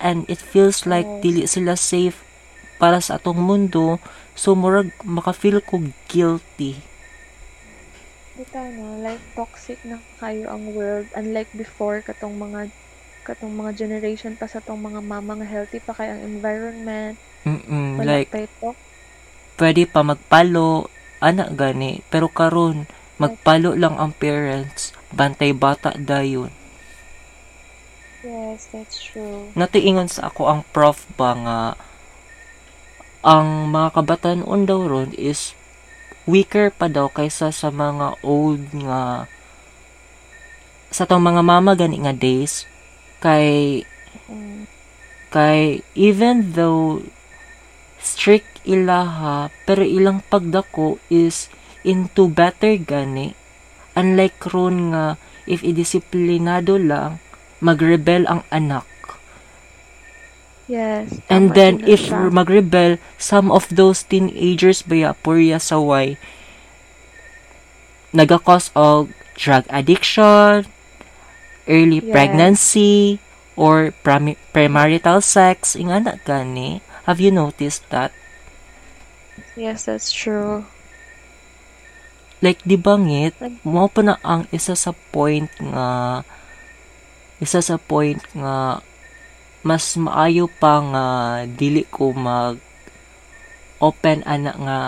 [0.00, 2.20] and it feels like dili sila safe
[2.82, 4.02] para sa atong mundo
[4.34, 5.78] so murag maka-feel ko
[6.10, 6.82] guilty.
[8.36, 12.72] Bitaw no, like toxic na kayo ang world unlike before katong mga
[13.22, 17.14] katong mga generation pa sa tong mga mama nga healthy pa kay ang environment.
[17.46, 18.74] Mm-mm, Wala like pa ito.
[19.60, 20.88] pwede pa magpalo
[21.22, 22.88] ana gani pero karon
[23.22, 24.90] magpalo lang ang parents.
[25.14, 26.50] Bantay bata dayon.
[28.22, 29.50] Yes, that's true.
[29.58, 31.60] natiingon sa ako ang prof ba nga
[33.26, 35.58] ang mga kabataan daw ron is
[36.22, 39.26] weaker pa daw kaysa sa mga old nga
[40.94, 42.66] sa tong mga mama gani nga days.
[43.18, 43.82] Kay
[44.28, 44.68] Mm,
[45.32, 47.00] kay even though
[47.96, 51.48] strict ilaha pero ilang pagdako is
[51.84, 53.34] into better gani
[53.98, 55.04] unlike ron nga
[55.46, 57.18] if idisiplinado lang
[57.60, 58.86] magrebel ang anak
[60.72, 61.20] yes.
[61.28, 62.32] And then, if siya.
[62.32, 66.16] magrebel, some of those teenagers baya purya saway,
[68.12, 70.64] nagakos og drug addiction,
[71.68, 72.12] early Yes.
[72.12, 73.20] pregnancy,
[73.56, 76.80] or prami- premarital sex, ingana gani.
[77.04, 78.12] Have you noticed that?
[79.56, 80.64] Yes, that's true.
[82.42, 86.20] Like, di ba ngit, Like- mo pa na ang isa sa point nga,
[87.38, 88.82] isa sa point nga,
[89.62, 91.06] mas maayo pa nga
[91.46, 92.58] dili ko mag
[93.78, 94.78] open ana nga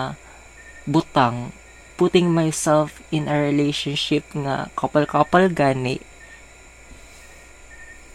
[0.83, 1.55] butang
[1.95, 6.03] putting myself in a relationship nga couple-couple gani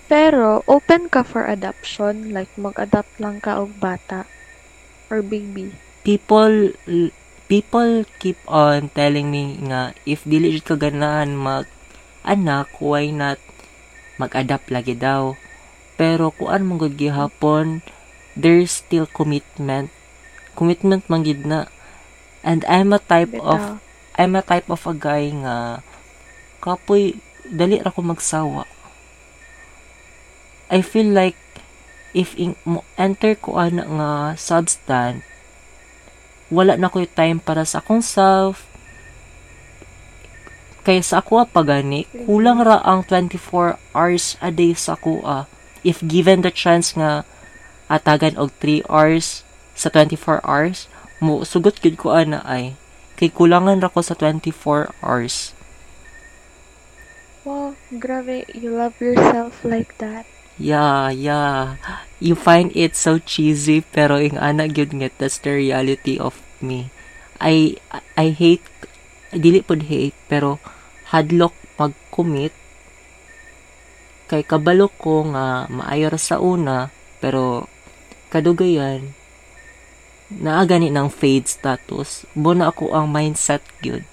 [0.10, 4.26] Pero, open ka for adoption, like mag-adopt lang ka og bata
[5.08, 5.70] or baby.
[6.02, 6.74] people
[7.50, 11.66] people keep on telling me nga if dili ka ganahan mag
[12.22, 13.42] anak why not
[14.22, 15.34] mag-adapt lagi daw?
[15.98, 17.82] Pero kuan mong gud gihapon
[18.38, 19.90] there's still commitment.
[20.54, 21.66] Commitment man gid na.
[22.46, 23.82] And I'm a type of Bitaw.
[24.20, 25.82] I'm a type of a guy nga
[26.62, 27.18] kapoy
[27.50, 28.70] dali ra ko magsawa.
[30.70, 31.40] I feel like
[32.14, 35.26] if in, mo enter ko ana nga substance
[36.50, 38.66] wala na ko'y time para sa akong self
[40.86, 45.22] kaya sa ako pa gani kulang ra ang 24 hours a day sa ako
[45.86, 47.26] if given the chance nga
[47.90, 49.46] atagan og 3 hours
[49.78, 52.80] sa 24 hours mo sugot gid ko ana ay
[53.20, 55.52] kay kulangan ra ko sa 24 hours.
[57.44, 60.24] Wow, grabe, you love yourself like that.
[60.60, 61.80] Yeah, yeah.
[62.20, 66.92] You find it so cheesy pero ing ana gyud nga that's the reality of me.
[67.40, 67.80] I
[68.20, 68.68] I hate
[69.32, 70.60] dili pod hate pero
[71.16, 72.52] hadlok mag-commit
[74.28, 76.92] kay kabalo ko nga maayo ra sa una
[77.24, 77.66] pero
[78.30, 79.16] kadugayan
[80.30, 84.06] naa gani ng fade status bo na ako ang mindset gyud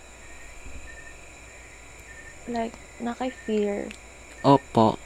[2.46, 3.90] Like, nakay-fear.
[4.46, 5.02] Opo.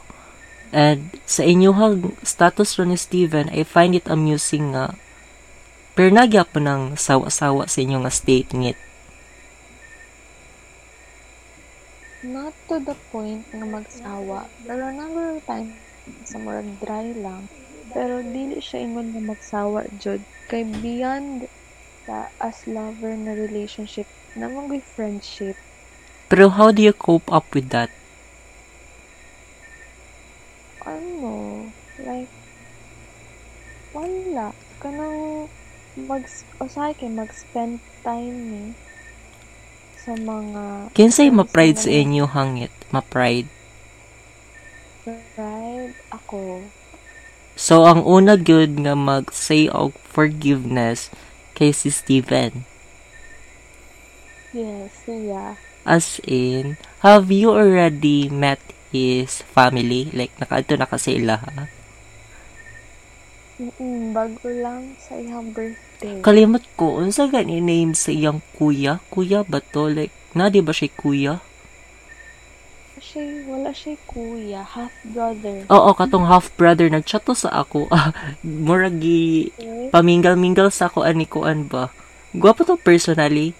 [0.71, 4.95] And sa inyong status ro ni Steven, I find it amusing nga
[6.01, 8.79] pero nagya po ng sawa-sawa sa inyo nga statement.
[12.25, 14.49] Not to the point nga magsawa.
[14.65, 15.77] Pero number time,
[16.25, 17.53] sa murag dry lang.
[17.93, 20.25] Pero dili siya ingon nga magsawa, jud.
[20.49, 21.53] Kay beyond
[22.09, 25.59] sa as lover na relationship, namang may friendship.
[26.33, 27.93] Pero how do you cope up with that?
[30.85, 31.67] Ano,
[32.01, 32.33] like,
[33.93, 34.55] wala.
[34.81, 35.49] Kanang,
[35.97, 36.25] mag,
[36.63, 38.65] usahay kay mag-spend time ni
[40.01, 42.73] sa mga Kinsay ma-pride sa sa inyo hangit?
[42.89, 43.51] Ma-pride.
[45.05, 46.65] pride ako.
[47.61, 51.13] So, ang una good nga mag-say og forgiveness
[51.53, 52.65] kay si Steven.
[54.57, 55.61] Yes, siya.
[55.85, 58.61] As in, have you already met
[58.91, 60.11] his family?
[60.13, 61.67] Like, nakaadto na ka sa ila, ha?
[63.61, 66.25] Mm, bago lang sa iyang birthday.
[66.25, 69.05] Kalimot ko, unsa gani name sa iyang kuya?
[69.13, 69.91] Kuya ba to?
[69.91, 71.35] Like, na di ba siya kuya?
[73.01, 75.67] siya, wala siya kuya, half brother.
[75.73, 77.89] Oo, katong half brother nagchat to sa ako.
[77.97, 79.91] Ah, muragi Okay?
[79.91, 81.91] paminggal-minggal sa ako ani kuan ba.
[82.37, 83.57] Gwapo to personally.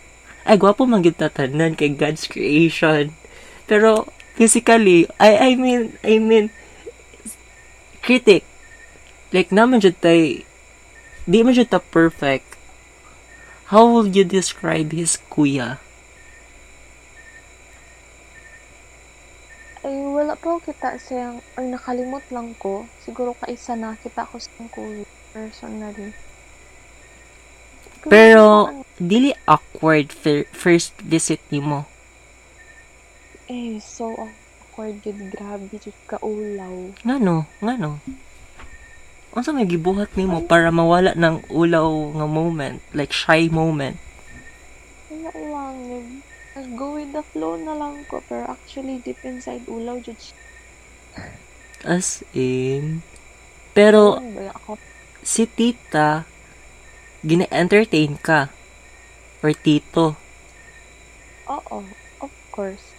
[0.47, 3.11] Ay, gwapo man gyud tatanan kay God's creation.
[3.67, 4.07] Pero
[4.41, 6.49] physically, I I mean, I mean
[8.01, 8.49] critic.
[9.37, 10.49] Like naman jud tay
[11.29, 12.57] di man jud ta perfect.
[13.69, 15.77] How would you describe his kuya?
[19.85, 22.89] Ay, wala pa kita siyang, or nakalimot lang ko.
[23.05, 25.05] Siguro kaisa na kita ko sa kuya,
[25.37, 26.17] personally.
[28.09, 31.90] Pero dili awkward fir- first visit nimo.
[33.51, 35.35] Eh, so awkward yun.
[35.35, 36.95] Grabe, yun kaulaw.
[37.03, 37.51] Ngano?
[37.59, 37.99] Ngano?
[39.35, 41.87] Unsa may gibuhat nimo para mawala ng ulaw
[42.19, 43.99] nga moment, like shy moment?
[45.11, 45.77] Wala lang.
[45.91, 48.19] nag- Nag-go with the flow na lang ko.
[48.27, 50.19] Pero actually, deep inside, ulaw jud.
[51.87, 53.01] As in
[53.73, 54.77] pero Ano
[55.23, 56.27] si tita
[57.23, 58.49] gina-entertain ka
[59.45, 60.17] or tito
[61.47, 61.87] Oo,
[62.21, 62.90] of course.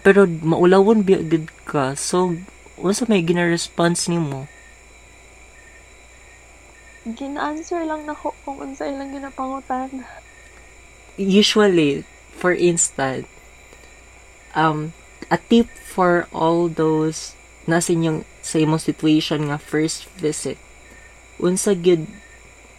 [0.00, 1.94] Pero maulawon gid ka.
[1.96, 2.36] So
[2.80, 4.48] unsa may gina-response nimo?
[7.04, 10.04] Gina-answer lang na ko kung unsa ilang ginapangutan.
[11.20, 12.00] usually
[12.32, 13.28] for instance
[14.56, 14.96] um
[15.28, 17.36] a tip for all those
[17.68, 20.56] nasa inyong sa imong situation nga first visit
[21.36, 22.08] unsa gyud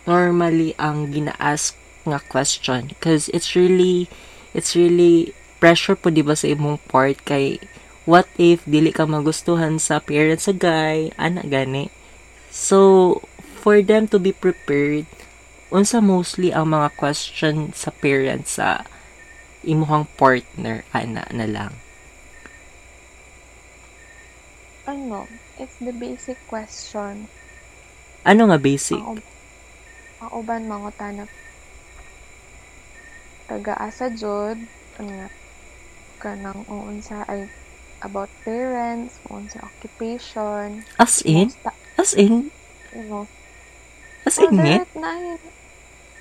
[0.06, 2.90] normally ang gina-ask nga question?
[2.90, 4.10] Because it's really
[4.54, 7.62] it's really pressure po di ba sa imong part kay
[8.10, 11.94] what if dili ka magustuhan sa parents sa guy ana gani
[12.50, 13.22] so
[13.62, 15.06] for them to be prepared
[15.70, 18.90] unsa mostly ang mga question sa parents sa
[19.62, 21.78] imuhang partner ana na lang
[24.82, 25.30] Ano?
[25.62, 27.30] It's the basic question.
[28.26, 29.30] ano nga basic Ang, ub-
[30.20, 31.30] ang uban mga tanap.
[33.46, 34.58] Taga-asa jud
[35.00, 35.30] ano nga
[36.22, 37.50] kanang unsa ay
[38.06, 41.50] about parents, unsa occupation, as in?
[41.50, 42.54] Musta, as in?
[42.94, 43.26] You know.
[44.22, 45.10] as in nga na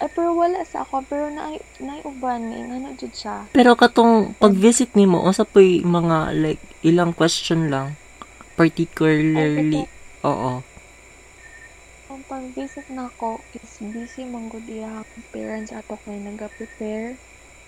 [0.00, 3.44] ay pero wala sa ako pero na na uban ni ano jud siya.
[3.52, 8.00] Pero katong pag-visit nimo unsa po'y mga like ilang question lang?
[8.56, 9.84] Particularly
[10.24, 10.64] oo.
[12.08, 15.04] Ang pag-visit na ako is busy manggod iyang
[15.36, 17.20] parents ato kay naga-prepare.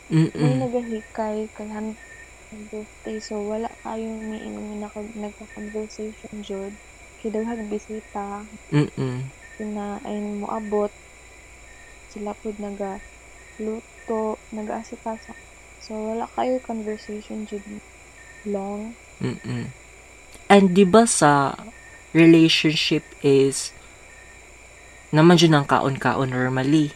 [0.09, 1.69] May mm nagahikay kay
[2.69, 6.73] birthday so wala kayong may inong nag nagka-conversation jud.
[7.23, 8.45] Kay daghang bisita
[8.75, 9.21] mm
[9.63, 10.91] na ay moabot
[12.11, 12.99] sila pud naga
[13.63, 15.31] luto, nag-aasikaso.
[15.79, 17.63] So wala kayo conversation jud
[18.43, 18.99] long.
[19.23, 19.71] mm
[20.53, 21.57] and di ba sa
[22.13, 23.73] relationship is
[25.13, 26.93] naman dyan ang kaon-kaon normally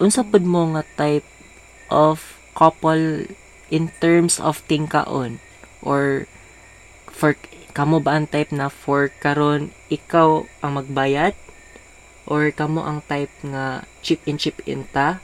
[0.00, 1.26] unsa pud mo nga type
[1.92, 3.28] of couple
[3.68, 5.40] in terms of tingkaon
[5.84, 6.26] or
[7.12, 7.36] for
[7.76, 11.34] kamo ba ang type na for karon ikaw ang magbayad?
[12.28, 15.22] Or kamo ang type nga chip in chip in ta?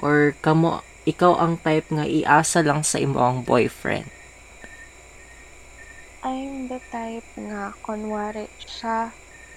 [0.00, 4.08] Or kamo ikaw ang type nga iasa lang sa imong boyfriend?
[6.20, 9.08] I'm the type nga, kunwari, siya,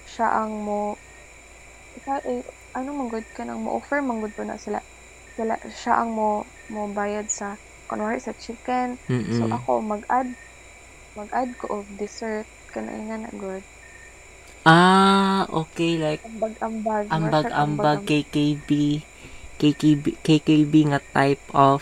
[0.08, 0.96] siya ang mo,
[2.00, 2.40] ikaw, eh,
[2.72, 4.80] ano manggod ka nang mo-offer, manggod po na sila,
[5.36, 7.60] sila, siya ang mo, mo bayad sa,
[7.94, 8.98] kunwari, sa chicken,
[9.36, 9.58] so Mm-mm.
[9.58, 10.30] ako, mag-add,
[11.20, 13.64] mag-add ko of dessert, kanay nga na good.
[14.66, 17.08] ah okay like Ambag-ambag.
[17.16, 18.70] ambag more ambag siya KKB
[19.60, 21.82] KKB KKB nga type of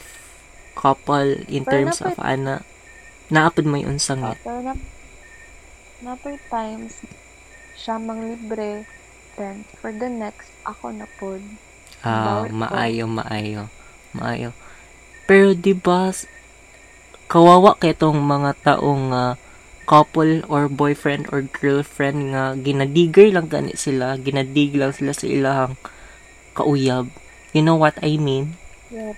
[0.78, 2.56] couple in Pero terms of ana
[3.34, 4.74] naapod mo yung unsang Ah, it pero na,
[6.04, 6.94] napay times,
[7.82, 8.72] siya mang libre,
[9.38, 11.28] then, for the next, ako na po.
[12.12, 13.62] ah maayo maayo
[14.18, 14.50] maayo
[15.26, 16.12] pero di ba
[17.32, 19.26] kawawa kay tong mga taong nga
[19.88, 25.76] couple or boyfriend or girlfriend nga ginadigger lang gani sila ginadig lang sila sa ilahang
[26.56, 27.08] kauyab.
[27.52, 28.56] You know what I mean?
[28.92, 29.16] Yep.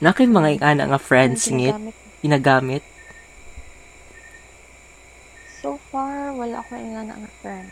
[0.00, 1.76] na kay mga ingana nga friends ngit
[2.24, 2.80] ginagamit.
[5.60, 7.68] So far, wala ko nga na nga friend.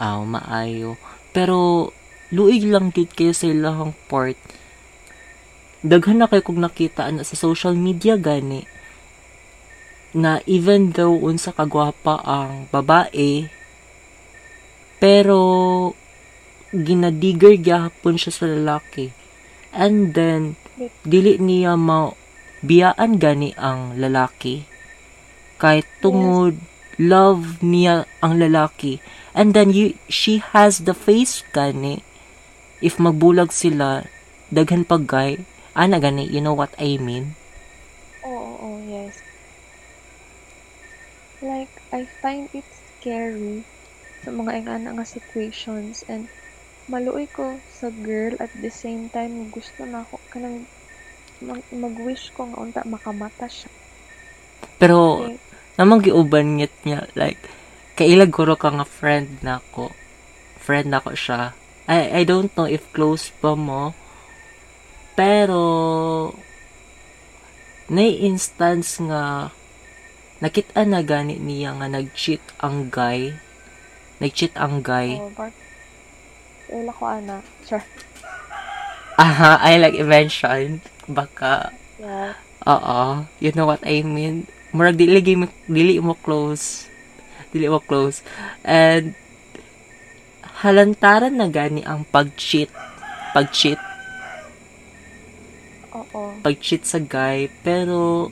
[0.00, 0.96] aw maayo.
[1.36, 1.92] Pero
[2.32, 4.40] luig lang gid kayo sa ilahang part
[5.82, 8.66] daghan na kayo kung nakita na sa social media gani
[10.14, 13.48] na even though unsa kagwapa ang babae
[15.02, 15.40] pero
[16.70, 19.10] ginadigger gyapon siya sa lalaki.
[19.74, 20.54] And then
[21.02, 22.14] dili niya ma
[22.62, 24.62] biyaan gani ang lalaki.
[25.58, 26.62] Kahit tungod
[27.02, 29.02] love niya ang lalaki.
[29.34, 32.06] And then you she has the face gani.
[32.78, 34.06] If magbulag sila
[34.54, 35.42] daghan pag guy
[35.74, 37.34] ana gani you know what I mean
[38.24, 39.16] Oo, oo, yes.
[41.42, 43.66] Like, I find it scary
[44.22, 46.30] sa mga ingana nga situations and
[46.92, 50.70] maluoy ko sa girl at the same time gusto na ako kanang
[51.42, 53.70] mag- mag-wish ko nga unta makamata siya.
[54.80, 55.38] pero Okay.
[55.78, 57.40] namang giuban ngit niya like
[57.98, 59.96] kailag guro ka nga friend nako
[60.64, 61.56] friend nako siya
[61.88, 63.96] I I don't know if close pa mo
[65.12, 65.62] pero
[67.92, 69.52] na instance nga
[70.40, 73.36] nakita na gani niya nga nag-cheat ang guy
[74.18, 75.30] nag-cheat ang guy Oh,
[76.72, 77.36] wala ko ana.
[77.68, 77.84] Sure.
[79.20, 81.70] aha I like mentioned baka
[82.02, 82.34] Yeah.
[82.66, 84.46] Oo, you know what I mean.
[84.74, 86.86] Murag dili gi mo dili mo close.
[87.50, 88.22] Dili mo close.
[88.62, 89.14] And
[90.62, 92.70] halantaran na gani ang pag-cheat.
[93.34, 93.78] Pag-cheat.
[96.42, 98.28] Pag-cheat sa guy, pero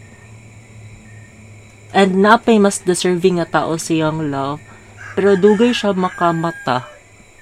[1.95, 4.59] and napay mas deserving nga tao siyang love,
[5.15, 6.91] pero dugay siya makamata.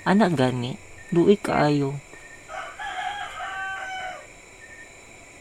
[0.05, 0.77] Ana gani,
[1.13, 1.97] duay kaayo.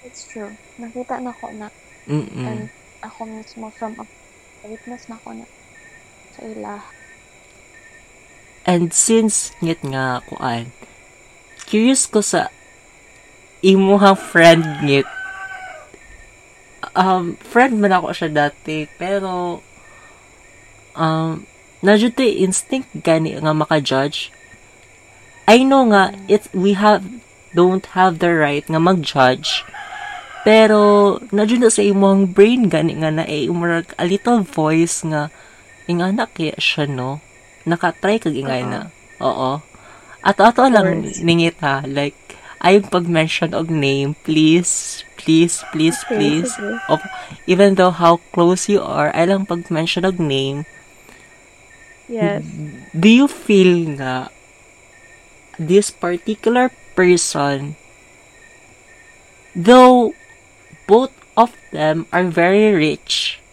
[0.04, 0.56] It's true.
[0.80, 1.68] Nakita na ko na
[2.08, 2.48] Mm.
[2.48, 2.64] and
[3.04, 4.08] ako mismo from a
[4.64, 5.44] witness na ko na
[6.32, 6.80] sa ila.
[8.64, 10.72] And since ngit nga kuan,
[11.68, 12.48] curious ko sa
[13.60, 15.08] imuhang friend ngit.
[16.98, 19.62] Um, friend man ako siya dati, pero
[20.98, 21.46] um,
[21.86, 24.34] najuti instinct gani nga maka-judge.
[25.46, 27.06] I know nga, it's, we have,
[27.54, 29.62] don't have the right nga mag-judge.
[30.42, 35.30] Pero, nadyo na sa imong brain gani nga na eh, umurag a little voice nga,
[35.88, 37.24] ingana kaya siya, no?
[37.64, 38.92] Nakatry kag ingay na.
[39.24, 39.64] Oo.
[40.26, 41.86] Ato-ato lang ningit ha.
[41.88, 42.27] Like,
[42.62, 46.56] ayong pag-mention og name, please, please, please, please.
[46.56, 46.80] sige.
[46.90, 47.02] Of,
[47.46, 50.66] even though how close you are, ay lang pag-mention og name,
[52.08, 52.48] Yes.
[52.96, 54.32] do you feel nga
[55.60, 57.76] this particular person,
[59.52, 60.16] though
[60.88, 63.44] both of them are very rich,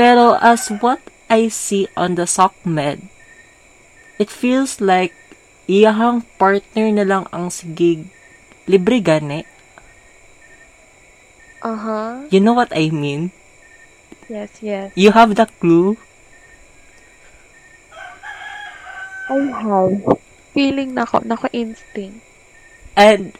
[0.00, 3.12] pero as what I see on the SOCMED,
[4.18, 5.12] it feels like
[5.64, 8.08] iyahang partner na lang ang sigig
[8.68, 9.44] libre gani.
[11.64, 12.28] Uh-huh.
[12.28, 13.32] You know what I mean?
[14.28, 14.92] Yes, yes.
[14.92, 15.96] You have the clue?
[19.28, 20.20] I have.
[20.52, 22.20] Feeling na ko, na ko instinct.
[22.94, 23.34] And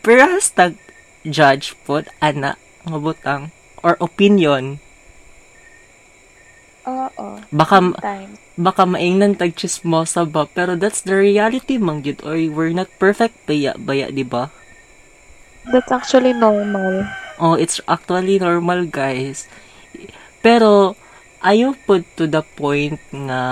[0.00, 0.78] perhaps tag
[1.26, 2.56] judge pod ana
[2.86, 3.50] nga butang
[3.82, 4.80] or opinion
[6.88, 7.26] Oo.
[7.52, 8.32] Baka, Time.
[8.56, 13.36] baka maingnan tag chismosa ba, pero that's the reality man gyud or we're not perfect
[13.44, 14.48] baya, baya, di ba?
[15.68, 17.04] That's actually normal.
[17.36, 19.44] Oh, it's actually normal, guys.
[20.40, 20.96] Pero,
[21.44, 23.42] ayaw po to the point nga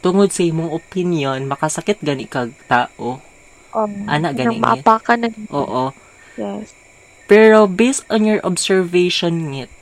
[0.00, 3.20] tungod sa imong opinion, makasakit gani kag tao.
[3.76, 5.28] Um, Ana, gani maapakan na.
[5.52, 5.92] Oo.
[6.40, 6.72] Yes.
[7.28, 9.72] Pero, based on your observation ngit,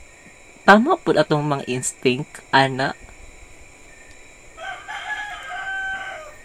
[0.63, 2.95] tama po atong mga instinct, ana.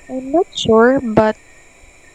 [0.09, 1.37] I'm not sure, but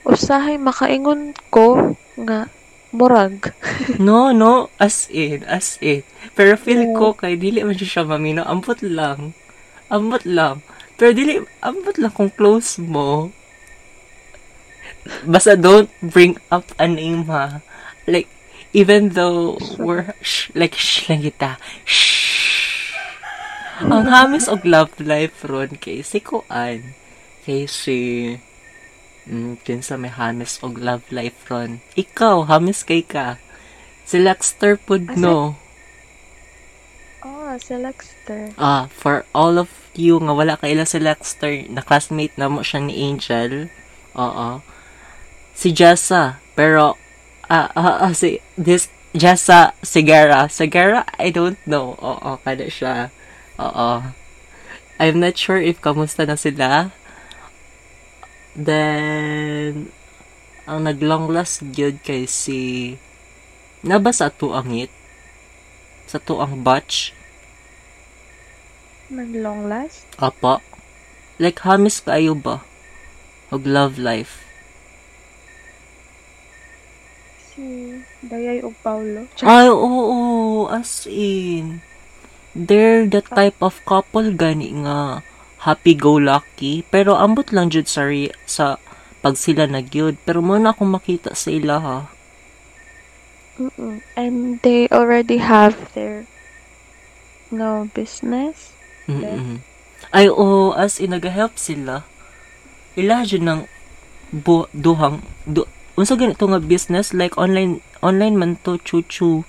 [0.03, 2.49] usahay makaingon ko nga
[2.93, 3.51] murag.
[3.99, 6.07] No, no, as in, as in.
[6.33, 9.35] Pero feel ko kay dili man siya siya mamino, ambot lang.
[9.91, 10.63] Ambot lang.
[10.95, 13.33] Pero dili, ambot lang kung close mo.
[15.27, 17.59] Basta don't bring up a name ha.
[18.07, 18.31] Like,
[18.73, 21.61] even though we're, shh, like, shh lang kita.
[21.85, 22.97] Shh.
[23.81, 26.97] Ang hamis og love life ron kay si Kuan.
[27.45, 27.97] Kay si...
[29.23, 31.79] Mm, kinsa may hamis og love life ron.
[31.95, 33.39] Ikaw, hamis kay ka.
[34.03, 35.55] Si Lexter pud no.
[37.23, 38.51] Oh, si Lexter.
[38.59, 42.65] Ah, for all of you nga wala ka ila si Lexter, na classmate na mo
[42.65, 43.71] siya ni Angel.
[44.17, 44.59] Oo.
[45.53, 46.99] Si Jessa, pero
[47.53, 50.49] ah ah, ah, si this Jessa Segara.
[50.49, 51.93] Segara, I don't know.
[52.01, 53.13] Oo, kada siya.
[53.61, 54.01] Oo.
[54.97, 56.89] I'm not sure if kamusta na sila.
[58.57, 59.93] Then,
[60.65, 62.97] ang nag-long last gyud kay si
[63.85, 64.89] Naba sa tuang it?
[66.09, 67.13] Sa tuang batch?
[69.13, 70.09] Nag long last?
[70.17, 70.57] Apa.
[71.37, 72.65] Like, hamis kayo ba?
[73.53, 74.41] Og love life.
[77.53, 77.93] Si
[78.25, 79.29] Dayay o Paulo.
[79.45, 81.85] Ay, oo, as in.
[82.53, 85.21] They're the type of couple gani nga
[85.61, 86.85] happy-go-lucky.
[86.89, 88.77] Pero ambot lang jud sa, re- sa
[89.21, 90.17] pag sila nagyud.
[90.25, 91.99] Pero muna akong makita sa ila ha.
[93.61, 94.01] Mm-mm.
[94.17, 96.25] And they already have their
[97.53, 98.73] no business.
[99.05, 99.61] Mm-mm.
[100.09, 102.05] Ay, oo, as in, nag-help sila.
[102.97, 103.61] Ila dyan ng
[104.33, 109.45] bu- duhang, du- unsa ganito nga business, like online, online man to, chuchu.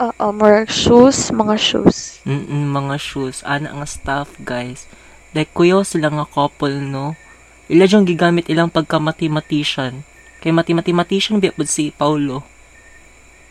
[0.00, 2.24] Oo, more shoes, mga shoes.
[2.24, 4.88] Mm-mm, mga shoes, ana nga staff, guys.
[5.36, 7.20] Like, kuyo sila nga couple, no?
[7.68, 10.02] Ila dyan gigamit ilang pagka-mathematician.
[10.40, 12.42] Kay mathematician pud si Paulo.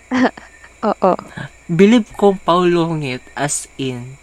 [0.89, 1.13] Oo.
[1.69, 4.17] Believe ko Paulo ngit, as in.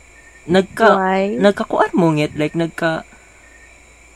[0.50, 1.38] Nagka, Why?
[1.38, 3.06] nagkakuan mo ngit, like, nagka,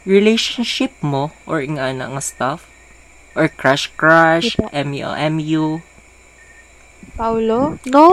[0.03, 2.70] relationship mo, or nga ana nga stuff,
[3.35, 4.69] or crush-crush, Diba?
[4.73, 5.65] MU-MU.
[7.17, 7.79] Paulo?
[7.87, 8.09] No!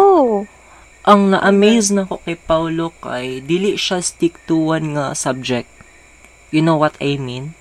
[1.07, 5.71] Ang na-amaze na ko kay Paulo kay, dili siya stick to one nga subject.
[6.51, 7.55] You know what I mean?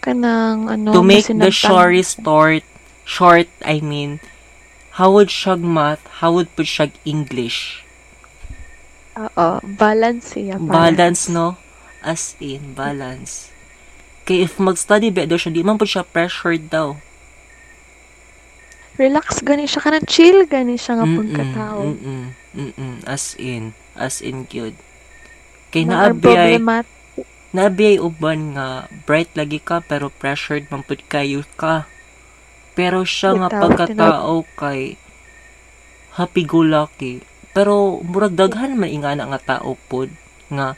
[0.00, 2.64] Kanang, ano, to make the story short,
[3.04, 4.24] short, I mean,
[4.96, 7.84] how would siya math, how would put siya English?
[9.16, 10.56] Oo, balance siya.
[10.60, 11.60] Balance, no?
[12.00, 13.55] As in, balance.
[14.26, 16.98] Kaya if mag-study ba daw siya, di man po siya pressured daw.
[18.98, 21.80] Relax gani siya, kanang chill gani siya nga pagkatao.
[21.94, 22.22] mm-mm,
[22.58, 24.74] mm-mm, as in, as in good.
[25.70, 26.58] Kay naabiyay,
[27.54, 31.86] naabiyay uban nga bright lagi ka pero pressured man pud kayo ka.
[32.74, 34.98] Pero siya nga pagkatao kay
[36.18, 37.22] happy-go-lucky.
[37.52, 40.08] Pero murag daghan man ingana nga tao pod
[40.50, 40.74] nga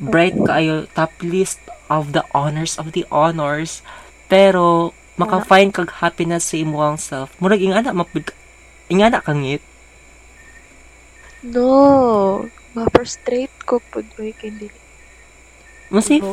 [0.00, 3.84] bright kaayo top list of the honors of the honors
[4.26, 7.30] pero maka-find kag happiness sa imong self.
[7.38, 8.34] Murag ingana mapud
[8.90, 9.62] ingana kangit.
[11.44, 12.48] No!
[12.74, 14.74] Ma-frustrate ko po boy kay dili
[15.94, 16.26] Masif.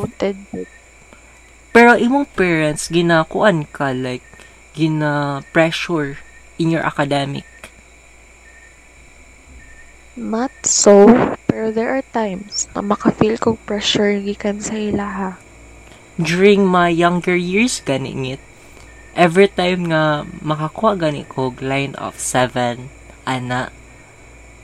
[1.70, 4.26] Pero imong parents ginakuan ka like
[4.74, 6.18] gina pressure
[6.58, 7.46] in your academic.
[10.18, 11.06] Not so,
[11.52, 15.30] pero there are times na maka-feel ko pressure gikan sa ila ha.
[16.16, 18.40] During my younger years ganingit.
[19.12, 22.88] Every time nga makakuha gani ko line of seven
[23.28, 23.68] ana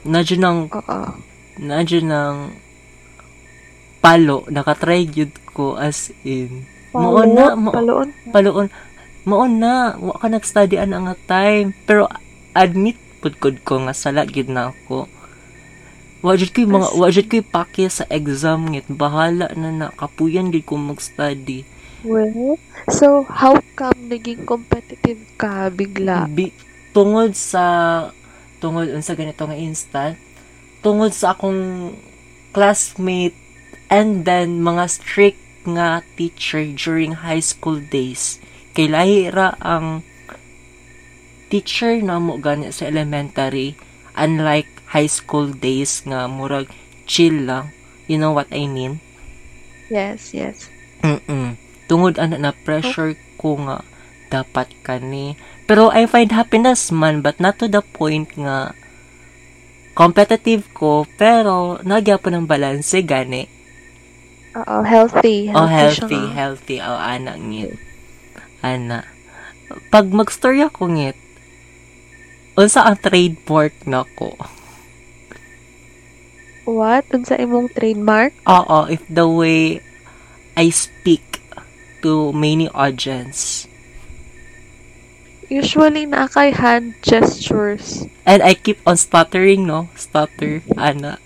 [0.01, 1.01] nadyo nang Oo.
[1.61, 2.57] nadyo nang
[4.01, 6.64] palo nakatry gyud ko as in
[6.97, 8.09] Mao na, mo- Paloon.
[8.32, 8.72] paloon
[9.28, 12.09] mao na wa ka nag-study ana nga time pero
[12.57, 15.05] admit pud ko nga sala gid na ako
[16.24, 20.50] wa jud ko'y mga wa jud ko'y pake sa exam ngit bahala na na kapuyan
[20.50, 21.64] gid ko mag-study
[22.06, 26.30] Well, so how come naging competitive ka bigla?
[26.30, 26.54] Bi-
[26.94, 28.06] tungod sa
[28.62, 30.14] tungod unsa ganito nga instant
[30.78, 31.90] tungod sa akong
[32.54, 33.34] classmate
[33.90, 38.38] and then mga strict nga teacher during high school days.
[38.72, 40.06] Kay lahira ang
[41.50, 43.74] teacher na mo gani sa elementary
[44.14, 46.68] unlike high school days nga murag
[47.05, 47.72] chill lang.
[48.09, 49.05] You know what I mean?
[49.93, 50.68] Yes, yes.
[51.05, 51.57] Mm-mm.
[51.89, 53.84] Tungod ana na pressure ko nga
[54.28, 55.36] dapat kani.
[55.68, 58.72] Pero I find happiness man but not to the point nga
[59.93, 63.49] competitive ko pero nagyapon ng balance gani.
[64.57, 65.53] Oo, healthy.
[65.53, 66.34] Oh, siya healthy, nga.
[66.34, 66.76] healthy.
[66.80, 67.76] Oh, ana ngit.
[68.64, 69.05] Ana.
[69.93, 71.18] Pag mag-story ako ngit,
[72.57, 74.34] unsa ang trademark nako?
[76.68, 77.08] What?
[77.16, 78.36] Unsa imong trademark?
[78.44, 79.80] Oo, if the way
[80.52, 81.40] I speak
[82.04, 83.64] to many audience.
[85.48, 88.04] Usually, na kay hand gestures.
[88.28, 89.88] And I keep on stuttering, no?
[89.96, 91.16] Stutter, ana.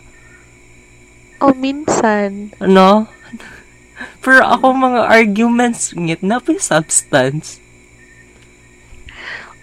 [1.43, 2.55] O minsan.
[2.63, 3.11] No?
[4.23, 7.59] Pero ako mga arguments ngit na may substance.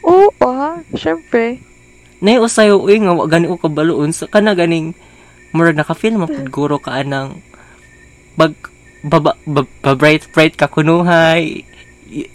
[0.03, 1.63] Oo, ah, syempre.
[2.19, 4.91] Nay usayo uy nga gani ko kabaloon sa kana ganing
[5.55, 7.41] murag naka-feel mapud guro ka anang
[8.37, 8.55] bag
[9.05, 11.65] baba, baba bright bright ka kunuhay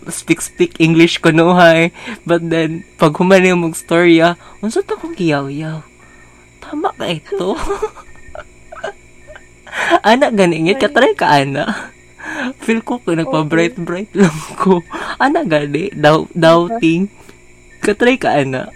[0.07, 1.91] speak speak English kunuhay
[2.23, 5.95] but then pag humani mong storya unsa ta kong giyaw-yaw
[6.65, 7.53] tama ka ito.
[10.11, 11.93] Ana gani ngit ka try ka ana.
[12.65, 14.81] Feel ko ko nagpa bright bright lang ko.
[15.21, 17.13] Ana gani daw doubting.
[17.85, 18.73] Ka try ka ana.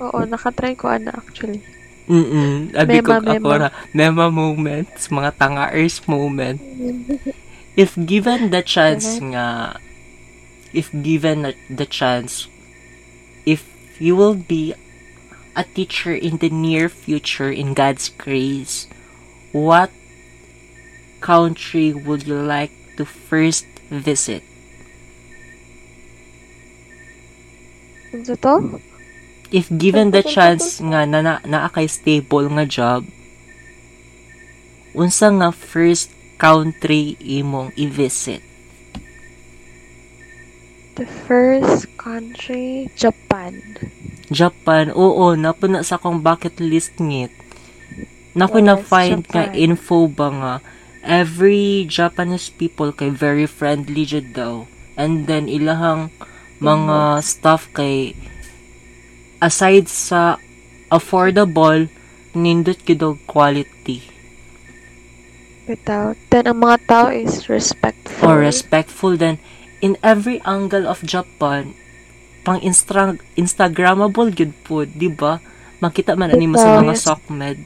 [0.00, 1.60] Oo, nakatry ko ana actually.
[2.08, 2.74] Mm-mm.
[2.74, 3.56] Abi ko Mema, ako mema.
[3.58, 6.58] na, mema moments, mga tanga-ers moment.
[7.78, 9.78] If given the chance nga,
[10.74, 12.48] if given the- chance,
[13.46, 13.64] if
[14.02, 14.74] you will be
[15.54, 18.88] a teacher in the near future in God's grace,
[19.52, 19.90] what
[21.20, 24.42] country would you like to first visit?
[28.12, 28.80] Unsa to?
[29.52, 33.04] If given the chance nga na, na naa kay stable nga job,
[34.96, 36.08] unsa nga first
[36.40, 38.40] country imong i-visit?
[40.96, 43.76] The first country, Japan.
[44.32, 47.32] Japan, oo, napuna sa akong bucket list ngit.
[48.32, 50.54] Naku na Yes, find nga info ba nga
[51.04, 54.64] every Japanese people kay very friendly jud daw.
[54.96, 56.08] And then ilahang
[56.64, 58.16] mga stuff kay
[59.42, 60.38] aside sa
[60.88, 61.90] affordable
[62.32, 64.06] nindot gid og quality
[65.62, 66.18] Without.
[66.26, 68.26] Then, ang mga tao is respectful.
[68.26, 69.38] or respectful then
[69.78, 71.74] in every angle of Japan
[72.42, 75.38] pang instra- instagrammable gud po di ba
[75.78, 77.06] makita man ani mo sa mga Yes.
[77.06, 77.58] sockmed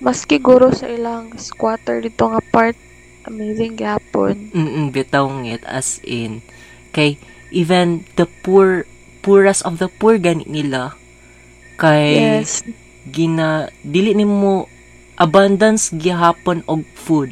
[0.00, 2.72] Maski guro sa ilang squatter dito nga part,
[3.28, 4.48] amazing gapon.
[4.48, 6.40] mm bitaw ngit as in
[6.90, 7.18] kay
[7.50, 8.86] even the poor
[9.30, 10.98] poorest of the poor gani nila.
[11.78, 12.66] Kay Yes.
[13.06, 14.66] gina dili nimo
[15.14, 17.30] abundance gihapon og food.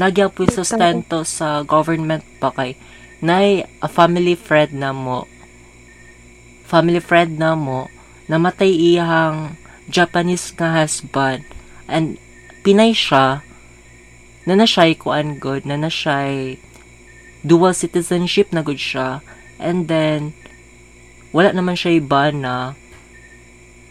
[0.00, 2.80] Nagyapoy sustento sa government pa kay
[3.20, 5.28] nay a family friend na mo.
[6.64, 7.92] Family friend na mo
[8.32, 9.60] namatay iyang
[9.92, 11.44] Japanese nga husband.
[11.84, 12.16] And
[12.60, 13.40] Pinay siya
[14.44, 16.60] na na siya'y kuan good na na siya'y
[17.40, 19.24] dual citizenship na good siya.
[19.56, 20.36] And then
[21.30, 22.74] wala naman siya iba na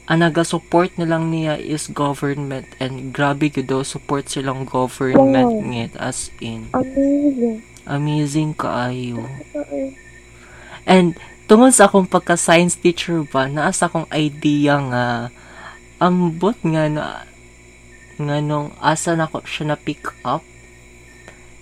[0.09, 5.69] ang naga-support na lang niya is government and grabe ko daw support silang government Wow.
[5.69, 7.61] ngit as in Amazing.
[7.85, 9.21] amazing kaayo
[10.83, 11.13] and
[11.45, 15.05] tungod sa akong pagka science teacher ba naa sa akong idea nga
[16.01, 17.05] ambot nga na
[18.17, 20.41] nga nung asa na ko siya na pick up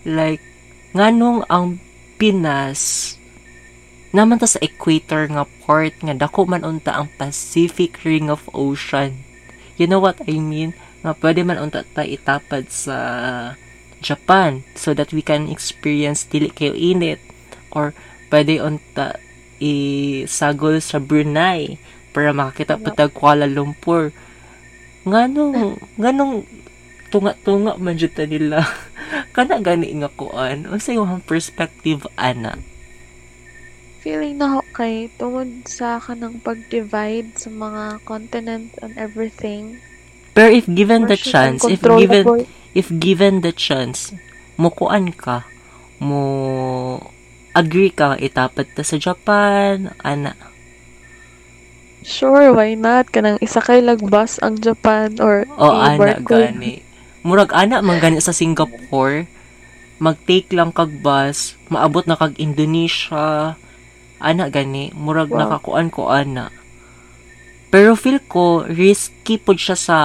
[0.07, 0.41] like
[0.95, 1.83] nga nung ang
[2.17, 3.13] Pinas
[4.17, 9.21] naman ta sa equator nga part nga dako man unta ang Pacific Ring of Ocean.
[9.77, 10.73] You know what I mean?
[11.05, 12.97] Nga pwede man unta ta itapad sa
[14.01, 17.21] Japan so that we can experience dili kayo init.
[17.69, 17.93] Or
[18.33, 19.21] pwede unta
[19.61, 21.77] isagol sa Brunei
[22.09, 24.09] para makakita pa tag Kuala Lumpur.
[25.05, 26.41] Nganong nganong
[27.13, 28.65] tunga-tunga man jud nila.
[29.37, 30.65] Kana gani nga kuan?
[30.65, 32.57] Unsa yung perspective ana
[34.07, 39.83] Feeling na ako kay tungod sa kanang pag-divide sa mga continent and everything.
[40.37, 42.45] pero if given the chance if given
[42.77, 44.13] if given the chance
[44.53, 45.49] mo kuan ka
[45.97, 47.01] mo
[47.57, 50.37] agree ka itapat ta sa Japan ana
[52.07, 53.11] Sure, why not?
[53.11, 56.79] Kanang isa kay lagbas ang Japan or O ana gani.
[57.19, 59.27] Murag ana man gani sa Singapore.
[59.99, 63.59] Mag-take lang kag bus, maabot na kag Indonesia.
[64.17, 65.45] Ana gani, murag Wow.
[65.45, 66.49] nakakuan ko ana.
[67.69, 69.99] Pero feel ko risky pud siya sa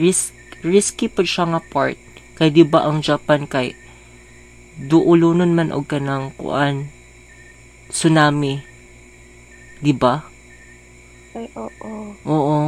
[0.00, 0.32] risk
[0.64, 1.98] risky pud siya nga part
[2.34, 3.76] kay di ba ang Japan kay
[4.80, 6.88] duulunon man og kanang kuan
[7.92, 8.64] tsunami.
[9.84, 10.24] Di ba?
[11.36, 12.16] Ay, oo.
[12.24, 12.58] Oo.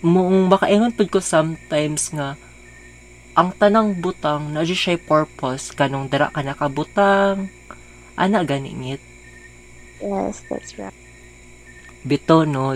[0.00, 2.38] Mong baka ingon pud ko sometimes nga
[3.38, 7.52] ang tanang butang na siya purpose kanong dara ka nakabutang
[8.18, 9.02] ana gani ngit
[9.98, 10.94] Yes, that's right.
[12.06, 12.70] bito no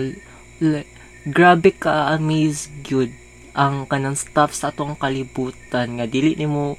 [0.59, 0.87] l-
[1.25, 3.11] grabe ka amaze gyud
[3.55, 6.75] ang kanang stuff sa atong kalibutan nga dili nimo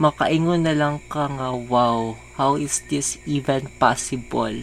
[0.00, 4.54] makaingon na lang ka nga wow how is this even possible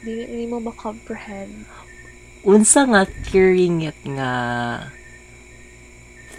[0.00, 1.64] Dili hindi mo ma-comprehend.
[2.44, 4.30] unsa nga theory ngit nga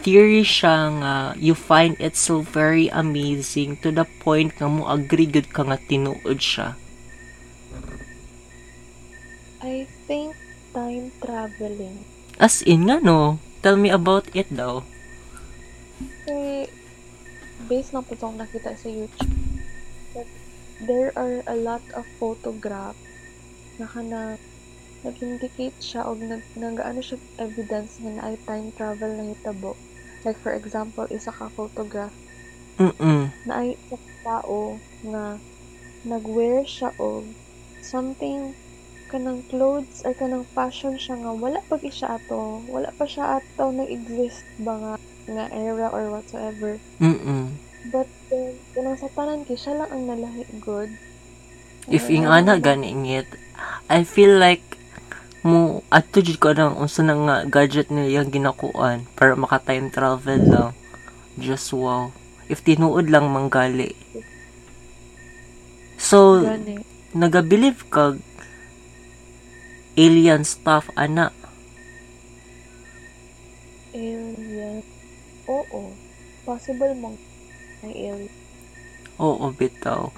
[0.05, 5.25] theory siya nga you find it so very amazing to the point nga mo agree
[5.25, 6.77] gud ka nga tinuod siya
[9.65, 10.37] I think
[10.77, 12.05] time traveling.
[12.37, 14.85] as in nga no tell me about it daw
[16.25, 16.65] Kasi,
[17.69, 19.29] based na po itong nakita sa YouTube,
[20.17, 20.27] that
[20.81, 22.99] there are a lot of photographs
[23.77, 24.41] na kana
[25.05, 29.77] nag-indicate siya o nag, nag-ano siya evidence nga na ay time travel na hitabo.
[30.25, 32.13] Like for example, isa ka photograph
[32.75, 34.75] mm na ay isa ka tao
[35.07, 35.39] nga
[36.03, 37.23] nag-wear siya og
[37.79, 38.51] something
[39.07, 43.71] kanang clothes or kanang fashion siya nga wala pag siya ato wala pa siya ato
[43.71, 44.93] nag-exist ba nga
[45.29, 46.81] nga era or whatsoever.
[46.99, 47.55] Mm
[47.89, 50.89] but then kanang sa tanan kay siya lang ang nalahi good
[51.85, 52.73] if ing ana ba?
[52.73, 53.29] gani ngit
[53.89, 54.74] I feel like
[55.45, 60.41] mo ato jud ko nang unsa na nga gadget nila ginakuan para maka time travel
[60.41, 60.71] lang.
[61.37, 62.09] Just wow.
[62.49, 63.93] If tinuod lang manggali
[65.95, 66.83] so gani
[67.15, 68.19] nagabilive kag
[69.95, 71.31] alien stuff ana.
[73.95, 74.83] Alien.
[75.47, 75.95] Oo.
[76.43, 77.15] Possible mong
[77.79, 78.33] may alien.
[79.15, 80.11] Oo bitaw.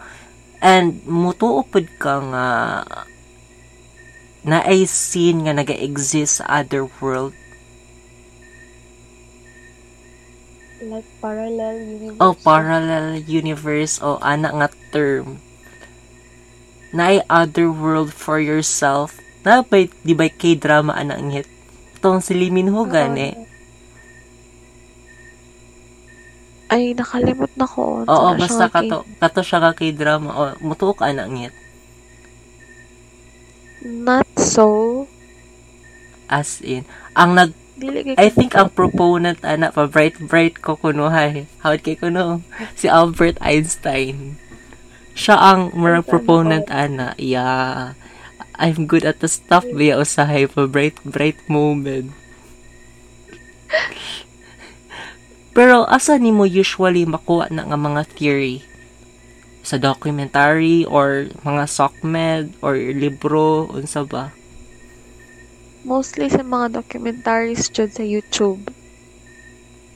[0.57, 2.47] And mutuo pud ka nga
[4.47, 7.35] na ay scene nga naga-exist sa other world.
[10.79, 12.21] Like parallel universe.
[12.23, 13.99] Oh parallel universe.
[13.99, 15.43] O ana nga term.
[16.95, 19.19] Na ay other world for yourself.
[19.43, 21.49] Na ba di ba kay drama ana ngit
[21.99, 23.35] tong si Lee Min Ho gani.
[26.67, 30.35] ay nakalimot na ko oo basta kato kato siya ka kay drama.
[30.35, 31.55] O mutuo ka ana ngit
[33.85, 35.05] not so
[36.27, 41.45] as in ang nag dili I think ang proponent ana pa bright bright ko kunuhay.
[41.61, 42.41] Hawad kay kuno
[42.73, 44.41] si Albert Einstein.
[45.13, 47.13] Siya ang murang Ay, proponent ana.
[47.21, 47.93] Yeah.
[48.57, 52.09] I'm good at the stuff via usahay pa bright bright moment.
[55.57, 58.65] Pero asa nimo usually makuha na nga mga theory?
[59.67, 64.31] Sa documentary or mga SOCMED or libro unsa ba?
[65.87, 68.59] mostly sa mga documentaries jud sa YouTube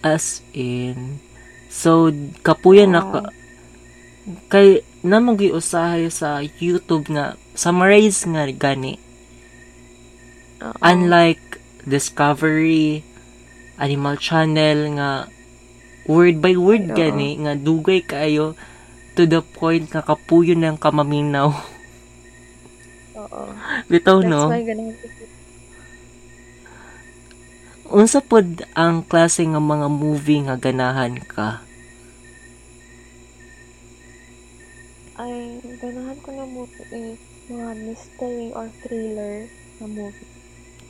[0.02, 1.22] As in,
[1.70, 2.10] so,
[2.42, 3.12] kapuyan na Oo.
[3.14, 3.22] ka,
[4.50, 8.98] kay, namang usahay sa YouTube nga, summarize nga gani.
[10.58, 10.74] Oo.
[10.82, 13.06] Unlike Discovery,
[13.78, 15.30] Animal Channel nga,
[16.10, 16.98] word by word Oo.
[16.98, 18.58] gani, nga dugay kayo
[19.16, 21.52] to the point nga kapuyon ng kamaminaw.
[23.22, 23.44] oo
[23.92, 24.50] Bitaw, that's no?
[24.50, 24.96] why ganun
[27.92, 31.60] Unsa pod ang klase nga mga movie nga ganahan ka?
[35.22, 39.46] ay ganahan ko na movie is mga mystery or thriller
[39.78, 40.32] na movie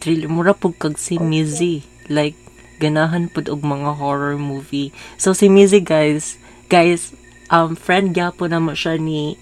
[0.02, 1.86] Thrill, mura pug kag si Mizzy.
[2.10, 2.34] Like,
[2.82, 4.90] ganahan pud og mga horror movie.
[5.22, 6.42] So, si Mizzy, guys,
[6.74, 7.14] guys,
[7.52, 9.36] um, friend gyapo na mo siya ni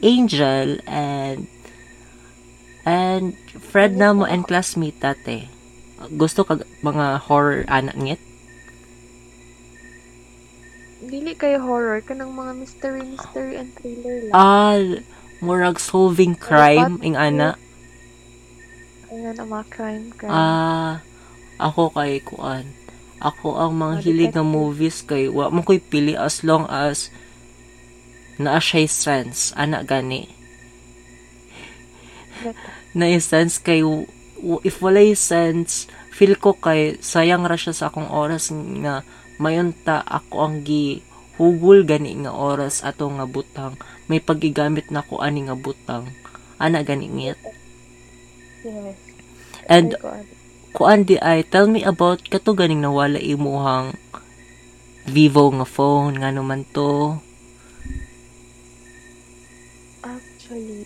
[0.00, 1.44] Angel and
[2.88, 5.52] and friend na mo and classmate tate.
[6.16, 8.20] Gusto kag mga horror anak ngit?
[11.00, 14.78] dili kay horror kanang mga mystery mystery and thriller lang Ah,
[15.42, 17.58] murag solving crime ing ana.
[19.10, 21.02] Ayan ang mga crime crime Ah,
[21.58, 22.70] ako kay kuan.
[23.18, 27.10] Ako ang mga hilig nga movies kay wa mo koy pili as long as
[28.40, 30.24] naa siya sense ana gani.
[32.96, 33.84] na sense kay
[34.64, 38.48] if walay sense feel ko kay sayang ra siya sa akong oras
[38.80, 39.04] nga
[39.36, 41.04] mayunta ako ang gi
[41.36, 43.76] hugol gani nga oras ato nga butang
[44.08, 46.08] may pagigamit na ko ani nga butang
[46.56, 47.40] ana gani ngit
[48.60, 48.92] Yes.
[49.72, 50.28] and ano.
[50.76, 53.96] kuan di ay tell me about kato ganing nawala imuhang
[55.08, 57.16] Vivo nga phone nga naman to
[60.50, 60.82] Actually,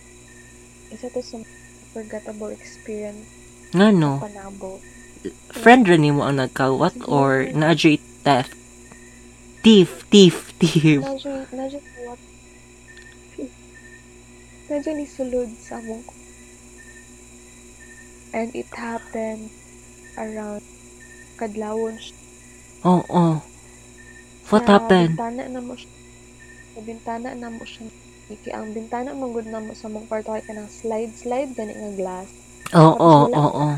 [0.93, 1.41] isa to sa
[1.89, 3.25] forgettable experience
[3.73, 4.77] nga no panabo.
[5.49, 8.53] friend ra nimo ang nagkawat or naadyo theft
[9.65, 11.01] thief thief thief
[11.49, 12.21] nadyo what?
[14.69, 16.13] Nadyo ni sulod sa among ko.
[18.37, 19.49] And it happened
[20.13, 20.61] around
[21.41, 22.17] Kadlawon siya.
[22.85, 23.41] oo oh,
[24.53, 25.89] what Sa happened Bintana na mo siya.
[26.85, 28.04] Bintana na mo siya.
[28.25, 31.91] Iki, ang bintana mo good na sa mong kwarto kay kanang slide slide gani nga
[31.93, 32.29] glass.
[32.73, 33.69] oo oo oo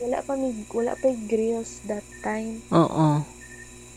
[0.00, 2.64] Wala pa mi wala pa yung grills that time.
[2.70, 3.20] oo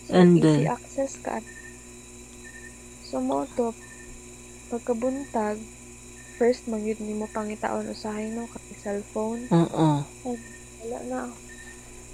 [0.03, 1.43] So, And easy then- access ka.
[3.03, 3.75] So, mo to,
[4.67, 5.59] pagkabuntag,
[6.37, 9.47] first, magyud ni mo pangitaon usahay no, kay cellphone.
[9.47, 9.87] oo
[10.77, 11.19] Wala na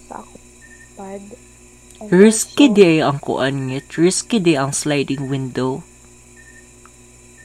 [0.03, 0.33] sa ako
[0.93, 1.21] pad.
[2.09, 5.85] Risky di ang kuan ngit risky di ang sliding window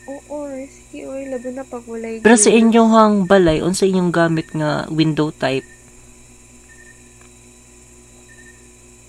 [0.09, 1.05] Oo, risky.
[1.05, 5.29] Uy, labi na pag walay pero sa inyong hang balay unsa inyong gamit nga window
[5.29, 5.69] type?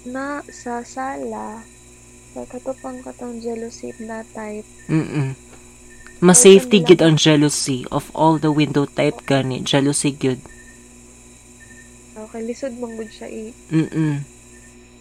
[0.03, 1.63] Na, sa sala,
[2.35, 5.35] sa katupang katong jealousy na type, mm
[6.19, 9.63] mas safety gid ang jealousy of all the window type gani.
[9.63, 10.43] Jealousy gyud.
[12.11, 14.39] Okay, lisod mong good siya i mm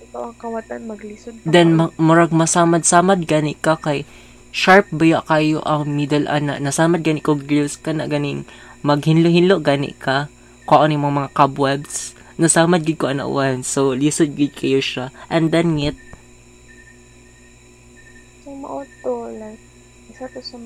[0.09, 1.77] ikaw ang kawatan maglisod pa then ka.
[1.77, 4.09] ma- murag masamad-samad gani ka kay
[4.55, 6.61] sharp baya kayo ang middle ana?
[6.61, 8.49] Nasamad gani ko grills ka na ganing
[8.85, 10.29] maghinlo-hinlo gani ka.
[10.69, 12.13] Kuan mo mga cobwebs.
[12.39, 13.65] Nasamad gid ko ana one.
[13.65, 15.11] So lisod gid kayo siya.
[15.33, 15.97] And then ngit.
[18.45, 19.61] So, maoto, like,
[20.09, 20.57] isa to sa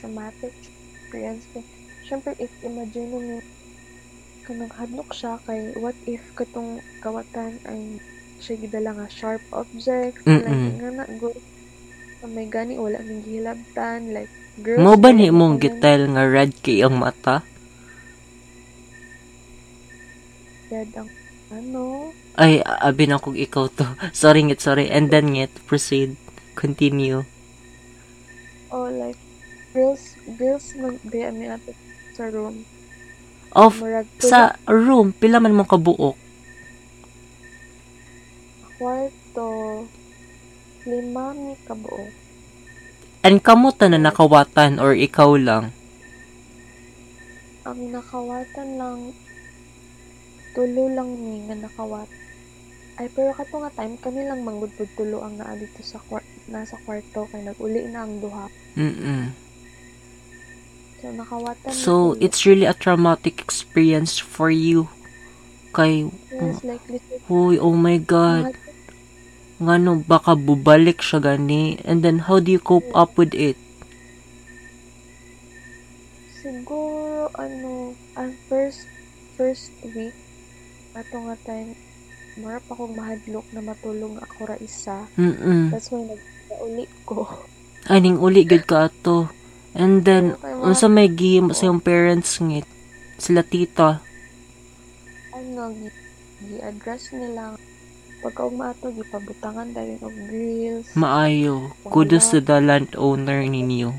[0.00, 0.54] traumatic
[0.96, 1.60] experience ko.
[2.06, 3.20] Siyempre, if imagine mo,
[4.50, 8.02] kanang hadlok siya kay what if katong kawatan ay
[8.42, 10.42] siya gidala nga sharp object Mm-mm.
[10.42, 11.30] like nga na go
[12.20, 16.52] oh my gani wala ning gihilabtan like girls mo ba ni mong gitel nga red
[16.60, 17.40] kay ang mata?
[20.68, 21.10] Red ang
[21.50, 22.14] ano?
[22.38, 23.84] Ay abi na kog ikaw to.
[24.16, 24.86] Sorry ngit sorry.
[24.86, 26.14] And then ngit proceed.
[26.54, 27.26] Continue.
[28.70, 29.18] Oh like
[29.74, 31.72] girls girls mag be ami ato
[32.14, 32.62] sa room.
[33.50, 33.82] Of
[34.22, 36.14] sa room pila man mo kabuok?
[38.78, 39.50] Kwarto
[40.90, 42.10] lima mi kabuo.
[43.22, 45.70] And kamo ta na nakawatan or ikaw lang?
[47.68, 49.00] Ang nakawatan lang
[50.56, 52.08] tulo lang mi nga nakawat.
[52.98, 56.74] Ay pero kato nga time kami lang manggudpud tulo ang naa dito sa kwar- nasa
[56.82, 58.46] kwarto kay naguli na ang duha.
[58.74, 59.30] Mm
[61.00, 62.20] so nakawatan so tulo.
[62.20, 64.88] it's really a traumatic experience for you.
[65.72, 68.58] Kay yes like little Uy, oh my god
[69.60, 73.60] ngano baka bubalik siya gani and then how do you cope up with it?
[76.40, 78.88] Siguro ano ang first
[79.36, 80.16] first week
[80.96, 81.76] ato nga time
[82.40, 85.04] mara pa akong mahadlok na matulong ako ra isa.
[85.20, 87.28] Mm that's why naguli ko.
[87.92, 89.28] Aning uli gud ka ato.
[89.76, 90.34] And then
[90.64, 92.66] unsa may gihimo sa iyong parents ngit?
[93.20, 94.00] Sila tita?
[95.36, 95.88] Ano gi,
[96.48, 97.54] gi-address nila
[98.20, 100.88] pagka umato gipabutangan dahil og grills.
[100.96, 101.72] Maayo.
[101.88, 103.96] Kudos to the landowner ninyo.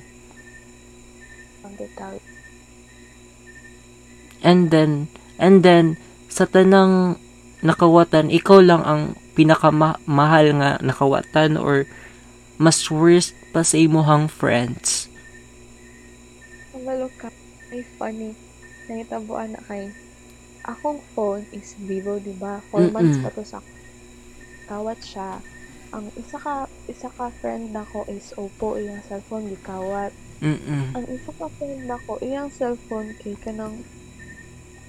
[1.66, 2.32] Ang detay
[4.42, 5.08] and then
[5.38, 5.98] and then
[6.28, 7.18] sa tanang
[7.62, 11.86] nakawatan ikaw lang ang pinakamahal nga nakawatan or
[12.58, 15.10] mas worst pa sa imuhang friends.
[16.74, 17.30] Kabalo ka
[17.74, 18.34] ay funny.
[18.90, 19.94] Nangitabuan na kay
[20.66, 22.62] akong phone is Vivo di ba?
[22.70, 23.26] 4 months Mm-mm.
[23.26, 23.60] pa to sa
[24.72, 25.44] kawat siya.
[25.92, 26.56] Ang isa ka
[26.88, 32.16] isa ka friend nako is Oppo iyang cellphone gikawat mm ang isa ka friend nako
[32.24, 33.84] iyang cellphone kay kanang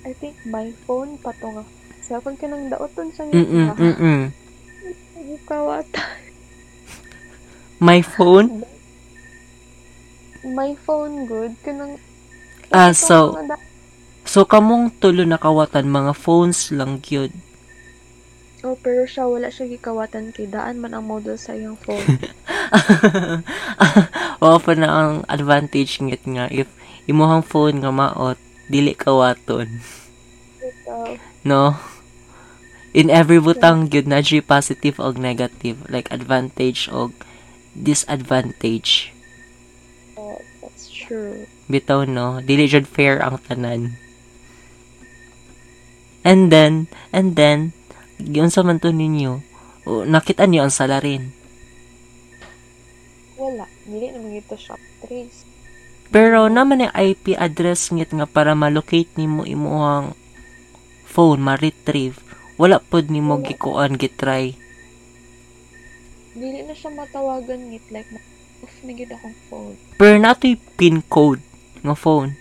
[0.06, 1.66] I think my phone pa to nga.
[2.00, 4.22] Cellphone kanang daoton mm nga mm
[5.34, 5.86] gikawat
[7.82, 8.62] my phone?
[10.42, 11.58] My phone good.
[11.60, 11.98] Kanang
[12.70, 13.34] Ah, Ito, so-
[14.22, 17.34] so kamong tulo nakawatan mga phones lang gyud
[18.62, 22.18] oh pero siya wala siya gikawatan kay daan man ang model sa iyang phone
[24.44, 26.70] o pa na ang advantage ngit nga if
[27.06, 28.38] imuhang phone nga maot
[28.72, 29.82] dili kawaton.
[30.62, 31.18] Ito.
[31.44, 31.76] No?
[32.92, 37.12] In every butang gyud na positive og negative, like advantage og
[37.72, 39.12] disadvantage.
[40.16, 41.48] Oh, that's true.
[41.72, 43.96] Bitaw no, dili jud fair ang tanan.
[46.22, 47.74] And then, and then,
[48.26, 49.42] yun sa man to ninyo,
[49.86, 51.34] o, nakita niyo ang salarin.
[53.34, 53.66] Wala.
[53.82, 55.42] Dili naman ito shop trace.
[56.12, 60.14] Pero naman yung IP address ngit nga para ma-locate nimo imuhang
[61.08, 62.20] phone, ma-retrieve.
[62.60, 64.54] Wala pod nimo gikuan gitry.
[66.36, 67.88] Dili na siya matawagan ngit.
[67.90, 68.08] Like,
[68.62, 69.76] off na gid akong phone.
[69.98, 71.42] Pero natoy pin code
[71.82, 72.38] nga phone.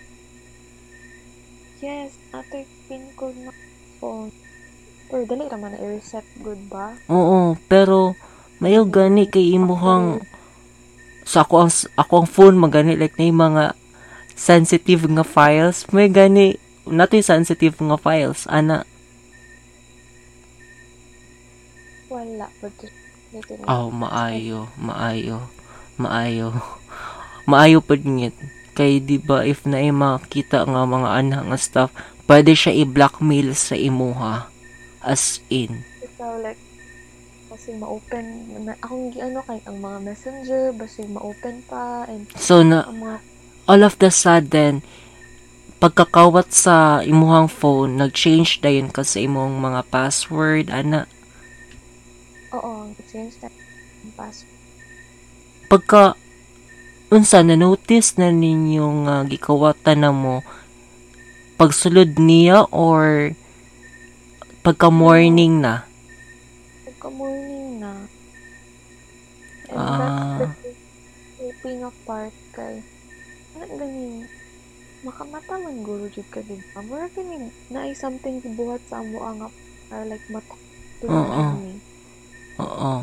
[1.82, 3.52] Yes, ato yung pin code na
[3.98, 4.30] phone.
[5.12, 6.96] Pero dali raman na i-reset good ba?
[7.12, 8.16] Oo, pero
[8.64, 10.24] mayo gani kay imuhang
[11.26, 13.64] sa ako ang ako ang phone magani like na mga
[14.38, 18.86] sensitive nga files may gani nato sensitive nga files ana
[22.12, 22.44] Wala.
[22.44, 23.64] Na.
[23.64, 25.48] oh maayo maayo
[25.96, 26.52] maayo
[27.48, 28.36] maayo pud ngit
[28.76, 31.90] kay di ba if na makita nga mga anak nga stuff
[32.28, 34.51] pwede siya i-blackmail sa imuha
[35.02, 36.60] as in Ikaw, like,
[37.52, 38.24] basig ma-open,
[38.64, 43.20] na, akong ano kay ang mga messenger, basig ma-open pa, and so na mga,
[43.68, 44.80] all of the sudden,
[45.82, 51.10] pagkakawat sa imuhang phone, nag-change na yun ka sa imong mga password, ana.
[52.54, 53.52] oo, change na
[54.00, 54.56] yung password.
[55.68, 56.02] Pagka,
[57.12, 60.40] unsa, na-notice na ninyong uh, gikawatan na mo,
[61.60, 63.34] pagsulod niya or
[64.62, 65.82] pagka-morning na?
[66.86, 67.92] Pagka-morning na.
[69.72, 70.38] And Ah.
[70.38, 70.70] the
[71.34, 72.78] sleeping apart kay,
[73.58, 74.28] ano ganin,
[75.02, 76.80] makamata man guro jud ka di ba?
[76.80, 79.50] Mura kini na ay something gibuhat sa amo ang
[79.90, 80.54] para like mata.
[81.02, 81.46] Oo.
[82.62, 82.94] Oo.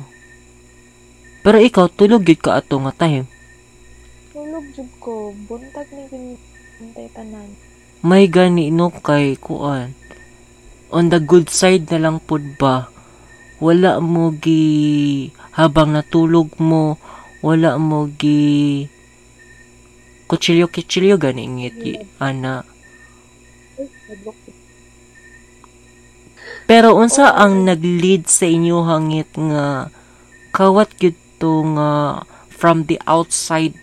[1.39, 3.28] Pero ikaw, tulog yun ka ato nga time.
[4.32, 6.34] Tulog jud ko, buntag ni gini
[6.80, 7.51] buntay tanan.
[7.99, 9.91] may gani no kay kuan
[10.90, 12.90] on the good side na lang pud ba?
[13.60, 15.30] Wala mo gi
[15.60, 16.96] habang natulog mo
[17.44, 18.88] wala mo gi
[20.30, 22.64] kutsilyo kutsilyo gani ngit gi- ana.
[26.70, 29.90] Pero unsa ang nag-lead sa inyo hangit nga
[30.54, 32.22] kawat gyud nga
[32.52, 33.74] from the outside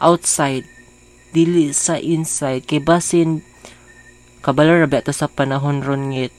[0.00, 0.64] outside
[1.36, 3.44] dili sa inside kay basin
[4.46, 6.30] kabalo ra to sa panahon ron ngit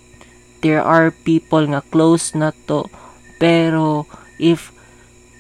[0.64, 2.88] there are people nga close na to
[3.36, 4.08] pero
[4.39, 4.72] if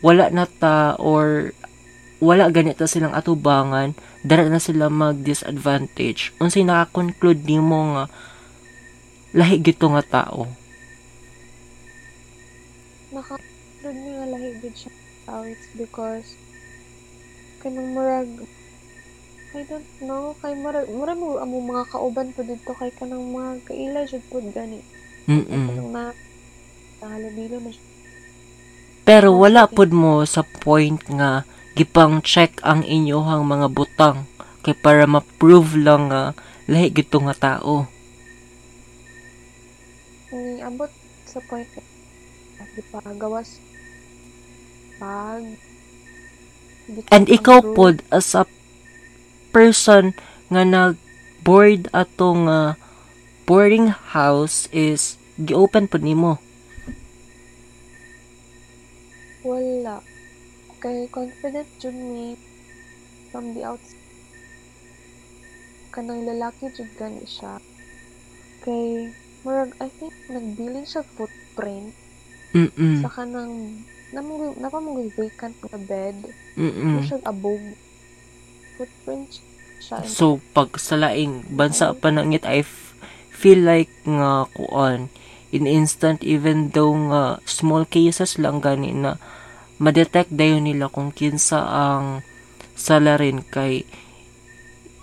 [0.03, 1.55] wala na ta or
[2.19, 3.95] wala ganito silang atubangan
[4.27, 8.05] dara na sila mag disadvantage unsay naka-conclude nimo nga
[9.31, 10.51] lahi gito nga tao
[13.07, 13.39] Naka,
[13.79, 14.91] doon nga lahi gud siya
[15.23, 15.43] tao.
[15.47, 16.35] It's because,
[17.63, 18.29] kanang murag,
[19.57, 23.65] I don't know, kay murag, murag mo amo mga kauban po dito kay kanang mga
[23.65, 24.85] kaila jud pod gani.
[25.25, 26.05] mm Kanang na,
[27.01, 27.73] nahalabilo na.
[29.01, 31.41] Pero wala pud mo sa point nga
[31.73, 34.29] gipang check ang inyohang mga butang
[34.61, 36.37] kay para ma-prove lang nga
[36.69, 37.89] lahi gito nga tao.
[40.29, 40.93] Ni abot
[41.25, 41.65] sa point
[42.77, 43.57] di pa gawas
[45.01, 45.41] pag
[47.09, 48.45] And ikaw pod as a
[49.51, 50.15] person
[50.51, 50.95] nga nag
[51.43, 52.75] board atong nga
[53.47, 56.41] boarding house is gi-open pud nimo.
[59.47, 60.03] Wala.
[60.83, 62.35] Kay confident jud mi
[63.31, 64.03] from the outside.
[65.89, 67.57] Kanang lalaki jud gani siya.
[68.61, 69.09] Kay
[69.47, 71.95] murag I think nagbilin siya footprint
[72.55, 73.03] Mm.
[73.03, 73.83] sa kanang
[74.15, 76.15] namang napamang vacant na bed.
[76.55, 76.73] Mm.
[76.73, 76.99] Mm.
[77.05, 77.59] siya abog.
[78.77, 79.41] Footprint
[79.81, 80.03] siya.
[80.03, 82.61] And So pag sa laing bansa pa nangit I
[83.33, 85.09] feel like nga kuan
[85.53, 89.15] in instant even though nga small cases lang gani na
[89.77, 92.25] ma-detect dayon nila kung kinsa ang
[92.73, 93.85] salarin kay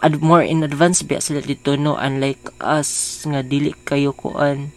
[0.04, 1.96] ad more in advance biya sila dito no?
[1.96, 4.74] Unlike us nga dili kayo kuan.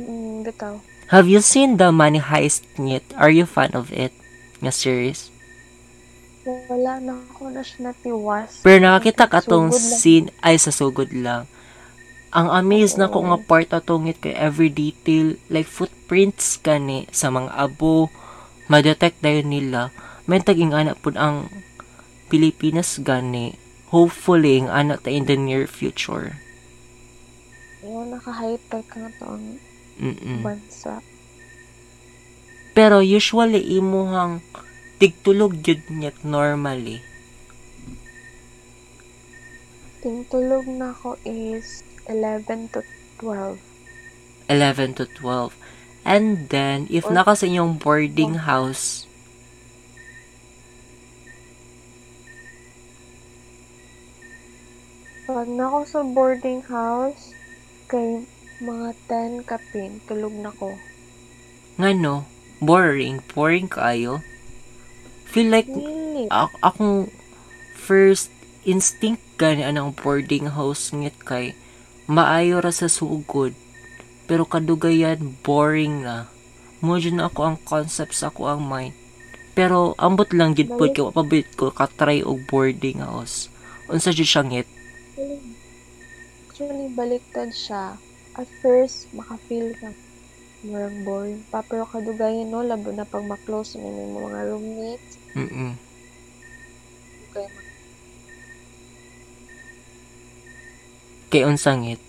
[0.00, 0.80] Mm, bitaw.
[1.12, 3.04] have you seen the money heist ngit?
[3.14, 4.10] Are you fan of it?
[4.64, 5.35] Nga series
[6.46, 8.62] Wala na ako na siya natiwas.
[8.62, 11.50] Pero nakakita ka tong scene ay sa sugod lang.
[12.30, 17.34] Ang amaze na ko nga part atong it kay every detail like footprints kani sa
[17.34, 18.12] mga abo
[18.70, 19.90] ma-detect dayon nila.
[20.30, 21.50] May taging anak pud ang
[22.30, 23.54] Pilipinas gani
[23.90, 26.38] hopefully ang anak ta in the near future.
[27.82, 29.44] Yung naka-high-tech na to ang
[29.96, 30.42] Mm-mm.
[30.42, 31.00] bansa.
[32.76, 34.44] Pero usually imuhang
[34.96, 37.04] tigtulog yun niyat normally.
[40.00, 42.80] Tingtulog na ko is 11 to
[43.20, 43.58] 12.
[44.48, 45.52] 11 to 12.
[46.06, 49.10] And then, if Or- naka sa inyong boarding house,
[55.26, 57.34] Pag na ako sa boarding house,
[57.90, 58.22] kay
[58.62, 60.78] mga 10 kapin, tulog na ko.
[61.76, 62.24] ngano,
[62.62, 64.22] boring, boring kayo.
[65.36, 66.32] Feel like, Really?
[66.32, 67.12] ak- akong
[67.76, 68.32] first
[68.64, 71.52] instinct gani anang boarding house ngit kay
[72.08, 73.52] maayo ra sa sugod.
[74.24, 76.24] Pero kadugayan boring na.
[76.80, 78.96] Mo dyan ako ang concept sa ako ang mind.
[79.52, 83.52] Pero ambot lang gid pud kay pabit ko ka try og boarding house.
[83.92, 84.68] Unsa jud siya ngit?
[86.48, 88.00] Actually, baliktad siya.
[88.36, 89.92] At first, maka-feel ka
[90.64, 91.60] murang boring pa.
[91.66, 95.12] Pero kadugayan, no, labo na pag ma-close na yung mga roommates.
[95.36, 95.72] mm
[97.34, 97.50] Kaya
[101.26, 102.00] kay unsa ngit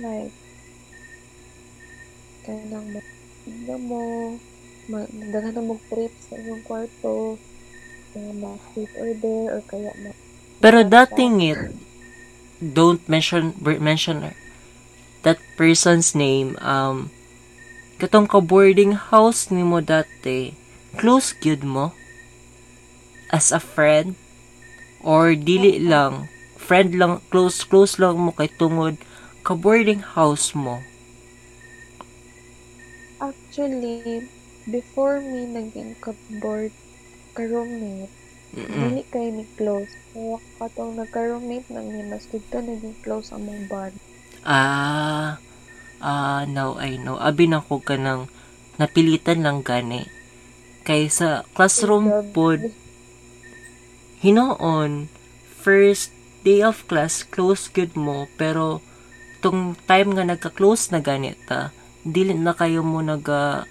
[0.00, 0.34] like,
[2.42, 4.00] kaya nang ma mo,
[4.88, 7.36] magdala na mo trip sa inyong kwarto,
[8.16, 10.10] kaya ma-sleep order, or kaya ma
[10.62, 11.60] pero dating it
[12.62, 14.22] don't mention mention
[15.24, 17.10] that person's name um
[18.00, 20.54] katong ka boarding house nimo dati
[20.98, 21.86] close gyud mo
[23.30, 24.14] as a friend
[25.02, 26.28] or dili lang
[26.66, 28.94] friend lang close close lang mo kay tungod
[29.46, 30.76] ka boarding house mo
[33.28, 34.28] Actually,
[34.68, 36.72] before me naging ka-board,
[37.36, 38.12] ka-roommate,
[38.56, 38.92] Mm-mm.
[38.92, 39.92] dili kay ni close.
[40.12, 43.96] Kaya katong nagka-roommate nang ni mas dito naging close ang mong bond.
[44.46, 45.38] Ah
[46.02, 47.18] ah now I know.
[47.18, 48.30] Abi na ko kanang
[48.76, 50.06] napilitan lang gani.
[50.82, 52.74] Kay sa classroom pod
[54.22, 55.10] hinoon
[55.62, 56.14] first
[56.46, 58.82] day of class close good mo pero
[59.42, 61.74] tung time nga nagka-close na ganita
[62.06, 63.66] dili na kayo mo naga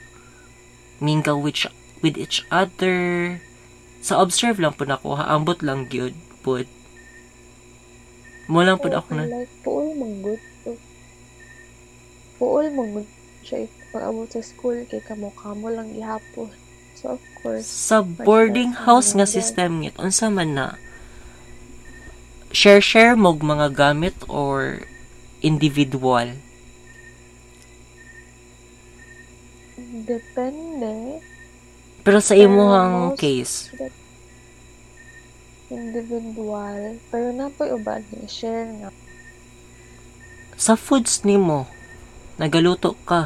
[1.04, 1.68] mingle with,
[2.00, 3.40] with each other.
[4.04, 6.68] Sa observe lang po nako ha ambot lang gyud pod.
[8.52, 10.40] Mo lang pod ako na Like, puol manggod.
[12.42, 13.06] Puol manggod
[13.46, 16.50] siya if pag-abot sa school kay kamo kamo lang gihapon.
[16.98, 20.68] So, of course, sa boarding house nga system ngit unsa man na
[22.50, 24.84] share share mog mga gamit or
[25.42, 26.36] individual
[30.06, 31.24] depende.
[32.04, 33.72] pero sa imuhang case
[35.72, 37.00] Individual.
[37.08, 38.92] Pero napoy uban ni share na.
[40.60, 41.64] sa foods nimo
[42.42, 43.22] nagaluto ka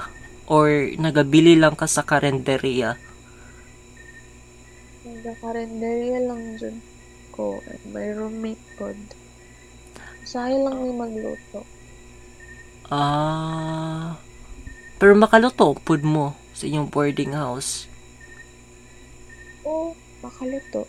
[0.55, 0.67] or
[1.05, 2.89] nagabili lang ka sa karenderya
[5.05, 6.77] Nagka-karinderya lang dyan
[7.35, 7.45] ko.
[7.71, 8.97] and May roommate pod.
[10.25, 11.59] Usahay lang ni magluto.
[12.85, 14.21] ah
[15.01, 17.89] pero makaluto pud mo sa inyong boarding house
[19.65, 20.85] O, makaluto.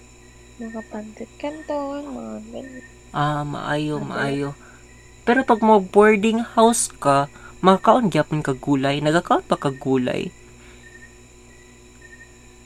[0.61, 2.85] Mga pantit canton, mga ganyan.
[3.15, 4.51] ah maayo maayo
[5.27, 7.27] pero pag mo boarding house ka
[7.61, 10.29] makaon gyapon ka gulay nagakaon pa ka gulay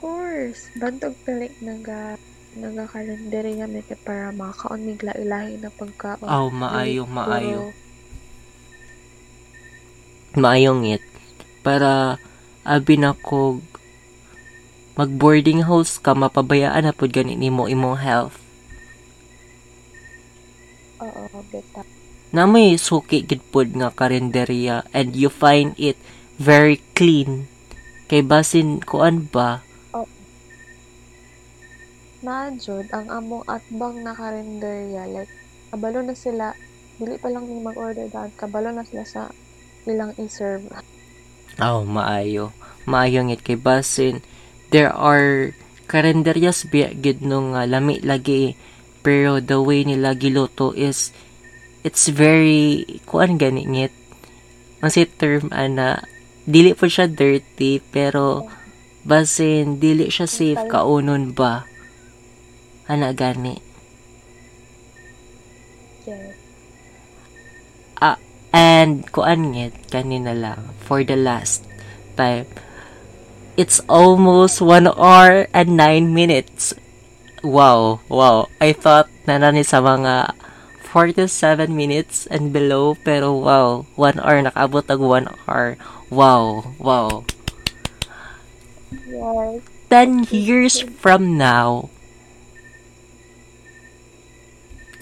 [0.01, 2.17] Of course, bantog talik naga
[2.57, 6.25] naga-kalendarya may kay para makaon migla ilahi na pagkaon.
[6.25, 7.61] Aw, maayo, Dili maayo.
[7.69, 7.79] puro-
[10.33, 11.05] maayong it
[11.61, 12.17] para
[12.65, 13.59] abi na ko
[14.95, 18.39] mag boarding house ka mapabayaan na pud gani nimo imong health
[20.99, 21.83] Oo, beta.
[22.31, 25.98] Na may suki gid pud nga karinderya and you find it
[26.39, 27.51] very clean.
[28.11, 29.62] Kay basin kuan ba?
[32.20, 35.32] Naajod, ang among atbang na karinderya, like,
[35.73, 36.52] kabalo na sila,
[37.01, 39.23] dili pa lang mag-order daan, kabalo na sila sa
[39.89, 40.69] ilang i-serve.
[41.61, 42.52] aw maayo.
[42.89, 44.24] Maayong it kay basin.
[44.73, 45.57] There are
[45.90, 48.55] karinderyas biya gid no nga lami lagi
[49.02, 51.11] pero the way nila giluto is
[51.81, 53.94] it's very kuan gani ngit
[54.81, 56.05] ang si term ana
[56.48, 58.48] dili po siya dirty pero
[59.05, 61.65] basin dili siya safe kaunon ba?
[62.90, 63.57] Ana gani.
[66.05, 66.35] Yes.
[68.01, 68.16] ah
[68.57, 71.65] and kuan ngit kanina lang for the last
[72.16, 72.48] time.
[73.61, 76.73] It's almost one hour and nine minutes.
[77.44, 78.48] Wow wow.
[78.59, 80.32] I thought na nani sa mga
[80.91, 82.99] 47 minutes and below.
[83.07, 85.79] Pero wow, 1 hour, nakaabot ng 1 hour.
[86.11, 87.23] Wow, wow.
[89.07, 89.62] Yes.
[89.91, 91.91] 10 years from now,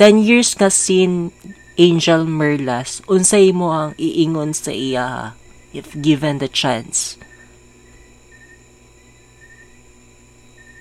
[0.00, 1.28] 10 years ka sin
[1.76, 5.36] Angel Merlas, unsay mo ang iingon sa iya
[5.76, 7.20] if given the chance?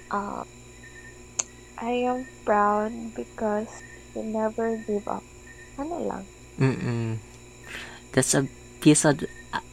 [0.08, 0.48] Uh,
[1.76, 3.84] I am proud because
[4.18, 5.22] you never give up.
[5.78, 6.24] Ano lang.
[6.58, 7.22] Mm-mm.
[8.18, 8.50] That's a
[8.82, 9.22] piece of,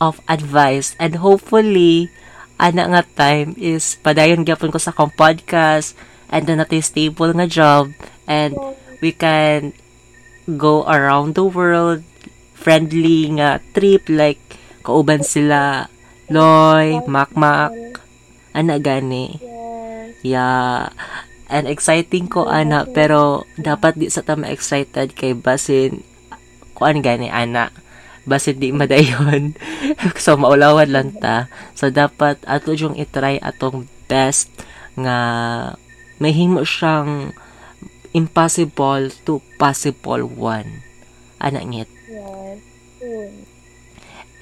[0.00, 2.12] of advice and hopefully
[2.60, 5.96] ana nga time is padayon gyapon ko sa akong podcast
[6.28, 7.90] and then natin stable nga job
[8.28, 8.54] and
[9.00, 9.72] we can
[10.60, 12.04] go around the world
[12.52, 14.40] friendly nga trip like
[14.84, 15.88] kauban sila
[16.32, 18.00] Loy, Makmak,
[18.56, 19.36] ana gani.
[20.24, 20.88] Yeah.
[21.48, 26.02] And exciting ko ana pero dapat di sa tama excited kay basin
[26.72, 27.70] kuan gani ana.
[28.24, 29.52] Basin di madayon.
[30.24, 31.52] So maulawan lang ta.
[31.76, 34.48] So dapat ato yung itry atong best
[34.96, 35.18] nga
[36.16, 37.36] mahimo siyang
[38.14, 40.86] impossible to possible one.
[41.42, 41.90] Ana ngit.
[42.08, 42.64] Yes.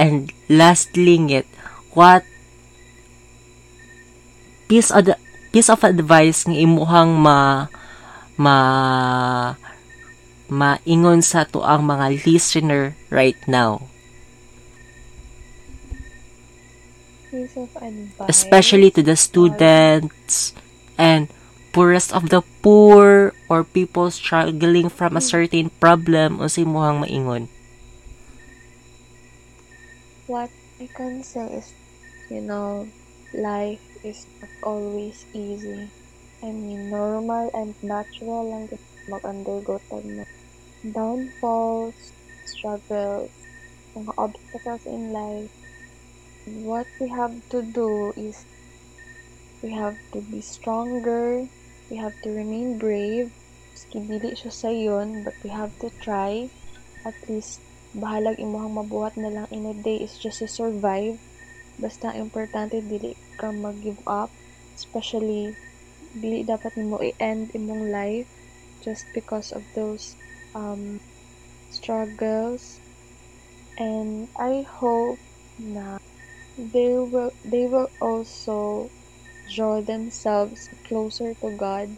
[0.03, 1.47] And lastly, ngit,
[1.95, 2.27] what
[4.69, 5.09] piece of
[5.53, 7.69] piece of advice nga imuhang ma
[8.41, 8.57] ma
[10.49, 13.85] maingon sa to ang mga listener right now.
[17.29, 18.29] Piece of advice.
[18.29, 20.53] especially to the students
[21.01, 21.29] and
[21.73, 27.49] poorest of the poor or people struggling from a certain problem unsay imuhang maingon.
[30.29, 31.73] What I can say is,
[32.29, 32.89] you know,
[33.33, 35.91] life is not always easy.
[36.43, 38.67] I mean, normal and natural lang
[39.07, 40.27] mag-undergo tag mo.
[40.83, 41.95] Downfalls,
[42.47, 43.31] struggles,
[43.95, 45.51] mga obstacles in life.
[46.67, 48.43] What we have to do is
[49.63, 51.47] we have to be stronger,
[51.87, 53.31] we have to remain brave.
[53.73, 56.51] Maski dili siya sa yun, but we have to try.
[57.07, 57.63] At least,
[57.95, 61.23] bahalag imuhang mabuhat na lang in a day is just to survive.
[61.79, 64.31] Basta importante dili ka mag-give up,
[64.79, 65.59] especially
[66.15, 68.31] dili dapat nimo i-end imong life
[68.87, 70.15] just because of those
[70.55, 71.03] um
[71.75, 72.79] struggles.
[73.83, 75.19] And I hope
[75.59, 75.99] na
[76.55, 78.93] they will they will also
[79.51, 81.97] draw themselves closer to God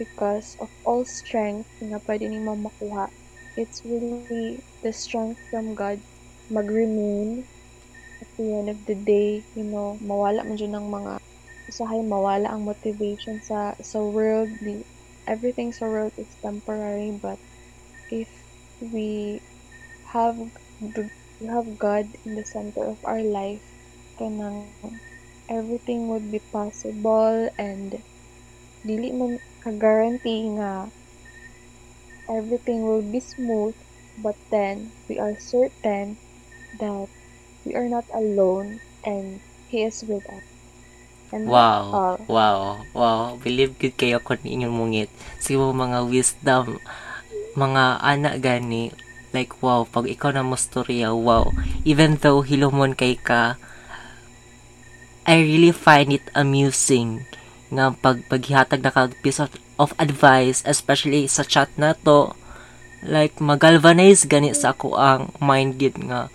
[0.00, 3.12] because of all strength na pwede nimo makuha
[3.60, 6.00] it's really the strength from God
[6.48, 7.44] mag-remain
[8.40, 11.12] the end of the day, you know, mawala man dyan ng mga
[11.68, 14.48] usahay, mawala ang motivation sa sa world.
[14.64, 14.80] The,
[15.28, 17.36] everything sa world is temporary, but
[18.08, 18.26] if
[18.80, 19.38] we
[20.08, 20.40] have
[20.80, 23.62] we have God in the center of our life,
[24.16, 24.72] kanang
[25.52, 28.00] everything would be possible and
[28.80, 30.88] dili man ka-guarantee nga
[32.30, 33.76] everything will be smooth,
[34.24, 36.16] but then we are certain
[36.80, 37.10] that
[37.70, 39.38] we are not alone and
[39.70, 40.42] He is with us.
[41.30, 41.94] And Wow.
[41.94, 42.18] all.
[42.26, 42.58] Wow.
[42.90, 43.22] Wow.
[43.38, 45.10] Believe good kayo kung inyong mungit.
[45.38, 46.82] Siguro mga wisdom,
[47.54, 48.90] mga anak gani,
[49.30, 51.54] like wow, pag ikaw na mo storya, wow.
[51.86, 53.54] Even though hilumon kay ka,
[55.22, 57.22] I really find it amusing
[57.70, 62.34] nga pag paghihatag na kag piece of, of advice, especially sa chat na to,
[63.06, 66.26] like magalvanize gani sa ako ang mind gid nga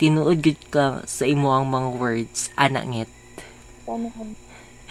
[0.00, 2.48] tinuod gid ka sa imo ang mga words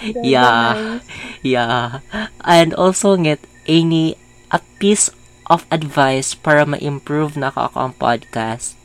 [0.06, 1.00] ka- Yeah.
[1.44, 2.00] Yeah.
[2.46, 4.16] And also ngit any
[4.50, 5.12] a piece
[5.50, 8.78] of advice para ma-improve na ka ako ang podcast.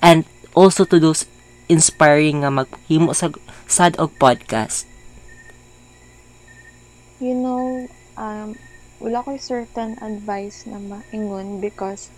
[0.00, 0.24] And
[0.56, 1.28] also to those
[1.68, 3.30] inspiring nga maghimo sa
[3.68, 4.88] sad og podcast.
[7.22, 7.86] You know,
[8.18, 8.58] um,
[9.00, 12.10] wala ko'y certain advice na maingon because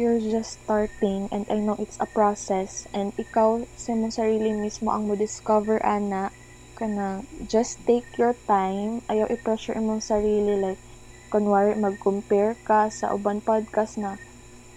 [0.00, 4.88] you're just starting and I know it's a process and ikaw sa mong sarili mismo
[4.88, 6.32] ang mo discover ana
[6.80, 10.80] kana just take your time ayaw i-pressure imong sarili like
[11.28, 14.16] kunwari mag-compare ka sa uban podcast na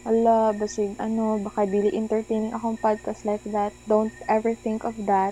[0.03, 3.71] ala basig ano baka dili entertaining akong podcast like that.
[3.87, 5.31] Don't ever think of that.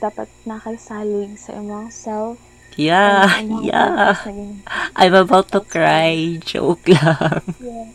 [0.00, 2.40] Dapat nakaisalig sa imong self
[2.76, 4.20] Yeah, yeah.
[4.92, 6.36] I'm about to cry.
[6.44, 7.40] Joke lang.
[7.56, 7.88] Yeah.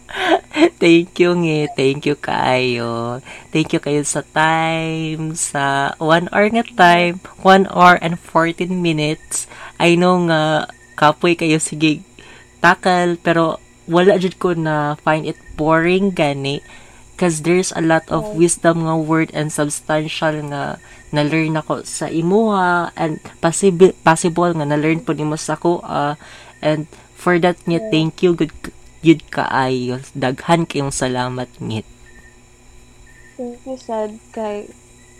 [0.81, 1.69] Thank you ngi.
[1.77, 3.21] Thank you kayo.
[3.53, 5.37] Thank you kayo sa time.
[5.37, 7.21] Sa 1 hour nga time.
[7.45, 9.45] 1 hour and 14 minutes.
[9.77, 10.65] I know nga
[10.97, 12.01] kapoy kayo sige
[12.61, 13.57] takal pero
[13.89, 16.61] wala jud ko na find it boring gani
[17.21, 20.81] because there's a lot of wisdom nga word and substantial nga
[21.13, 26.17] na-learn ako sa imuha and possible possible nga na-learn po nimo sa ko ah,
[26.65, 28.49] and for that nga thank you good
[29.01, 29.97] yun kaayo.
[30.13, 31.85] Daghan kayong salamat ngit.
[33.35, 34.69] Thank you, sad, kay,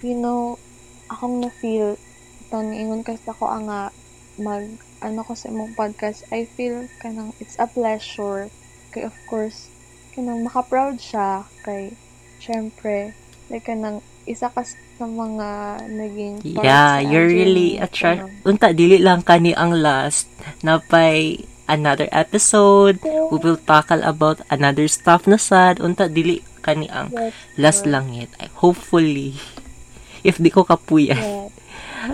[0.06, 0.62] you know,
[1.10, 1.98] akong na-feel,
[2.46, 3.90] ito niingon kasi ako ang nga,
[4.38, 4.70] mag,
[5.02, 8.54] ano ko sa imong podcast, I feel kanang it's a pleasure.
[8.94, 9.71] Kay, of course,
[10.12, 11.96] kanang maka-proud siya, kay,
[12.38, 13.16] syempre,
[13.48, 15.50] like, kanang, isa ka sa mga
[15.90, 20.30] naging part Yeah, you're really journey a tra- kanang- Unta, dili lang kani ang last.
[20.62, 23.02] Napay another episode.
[23.02, 25.80] We will tackle about another stuff na sad.
[25.80, 28.30] Unta, dili kani ang Yes, last lang it.
[28.38, 29.40] I- Hopefully.
[30.22, 31.18] If di ko kapuyan.
[31.18, 31.50] yes.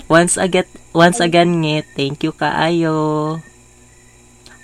[0.07, 3.39] Once again, once again ngit, thank you kaayo.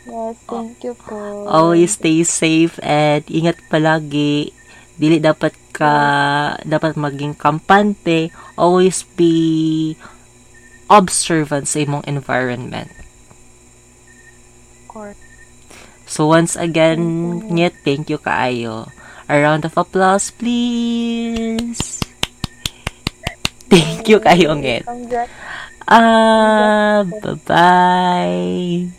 [0.04, 1.48] Yes, thank you po.
[1.48, 4.52] Always stay safe and ingat palagi.
[5.00, 5.96] Dili dapat ka
[6.68, 8.30] dapat maging kampante.
[8.60, 9.96] Always be
[10.92, 12.92] observant sa imong environment.
[14.92, 15.18] Course.
[16.06, 17.00] So once again,
[17.50, 18.92] ngit, thank you kaayo.
[19.26, 22.04] A round of applause, please.
[23.72, 24.54] Thank you kayo.
[24.86, 25.32] Congrats.
[25.88, 28.94] Ah, bye-bye.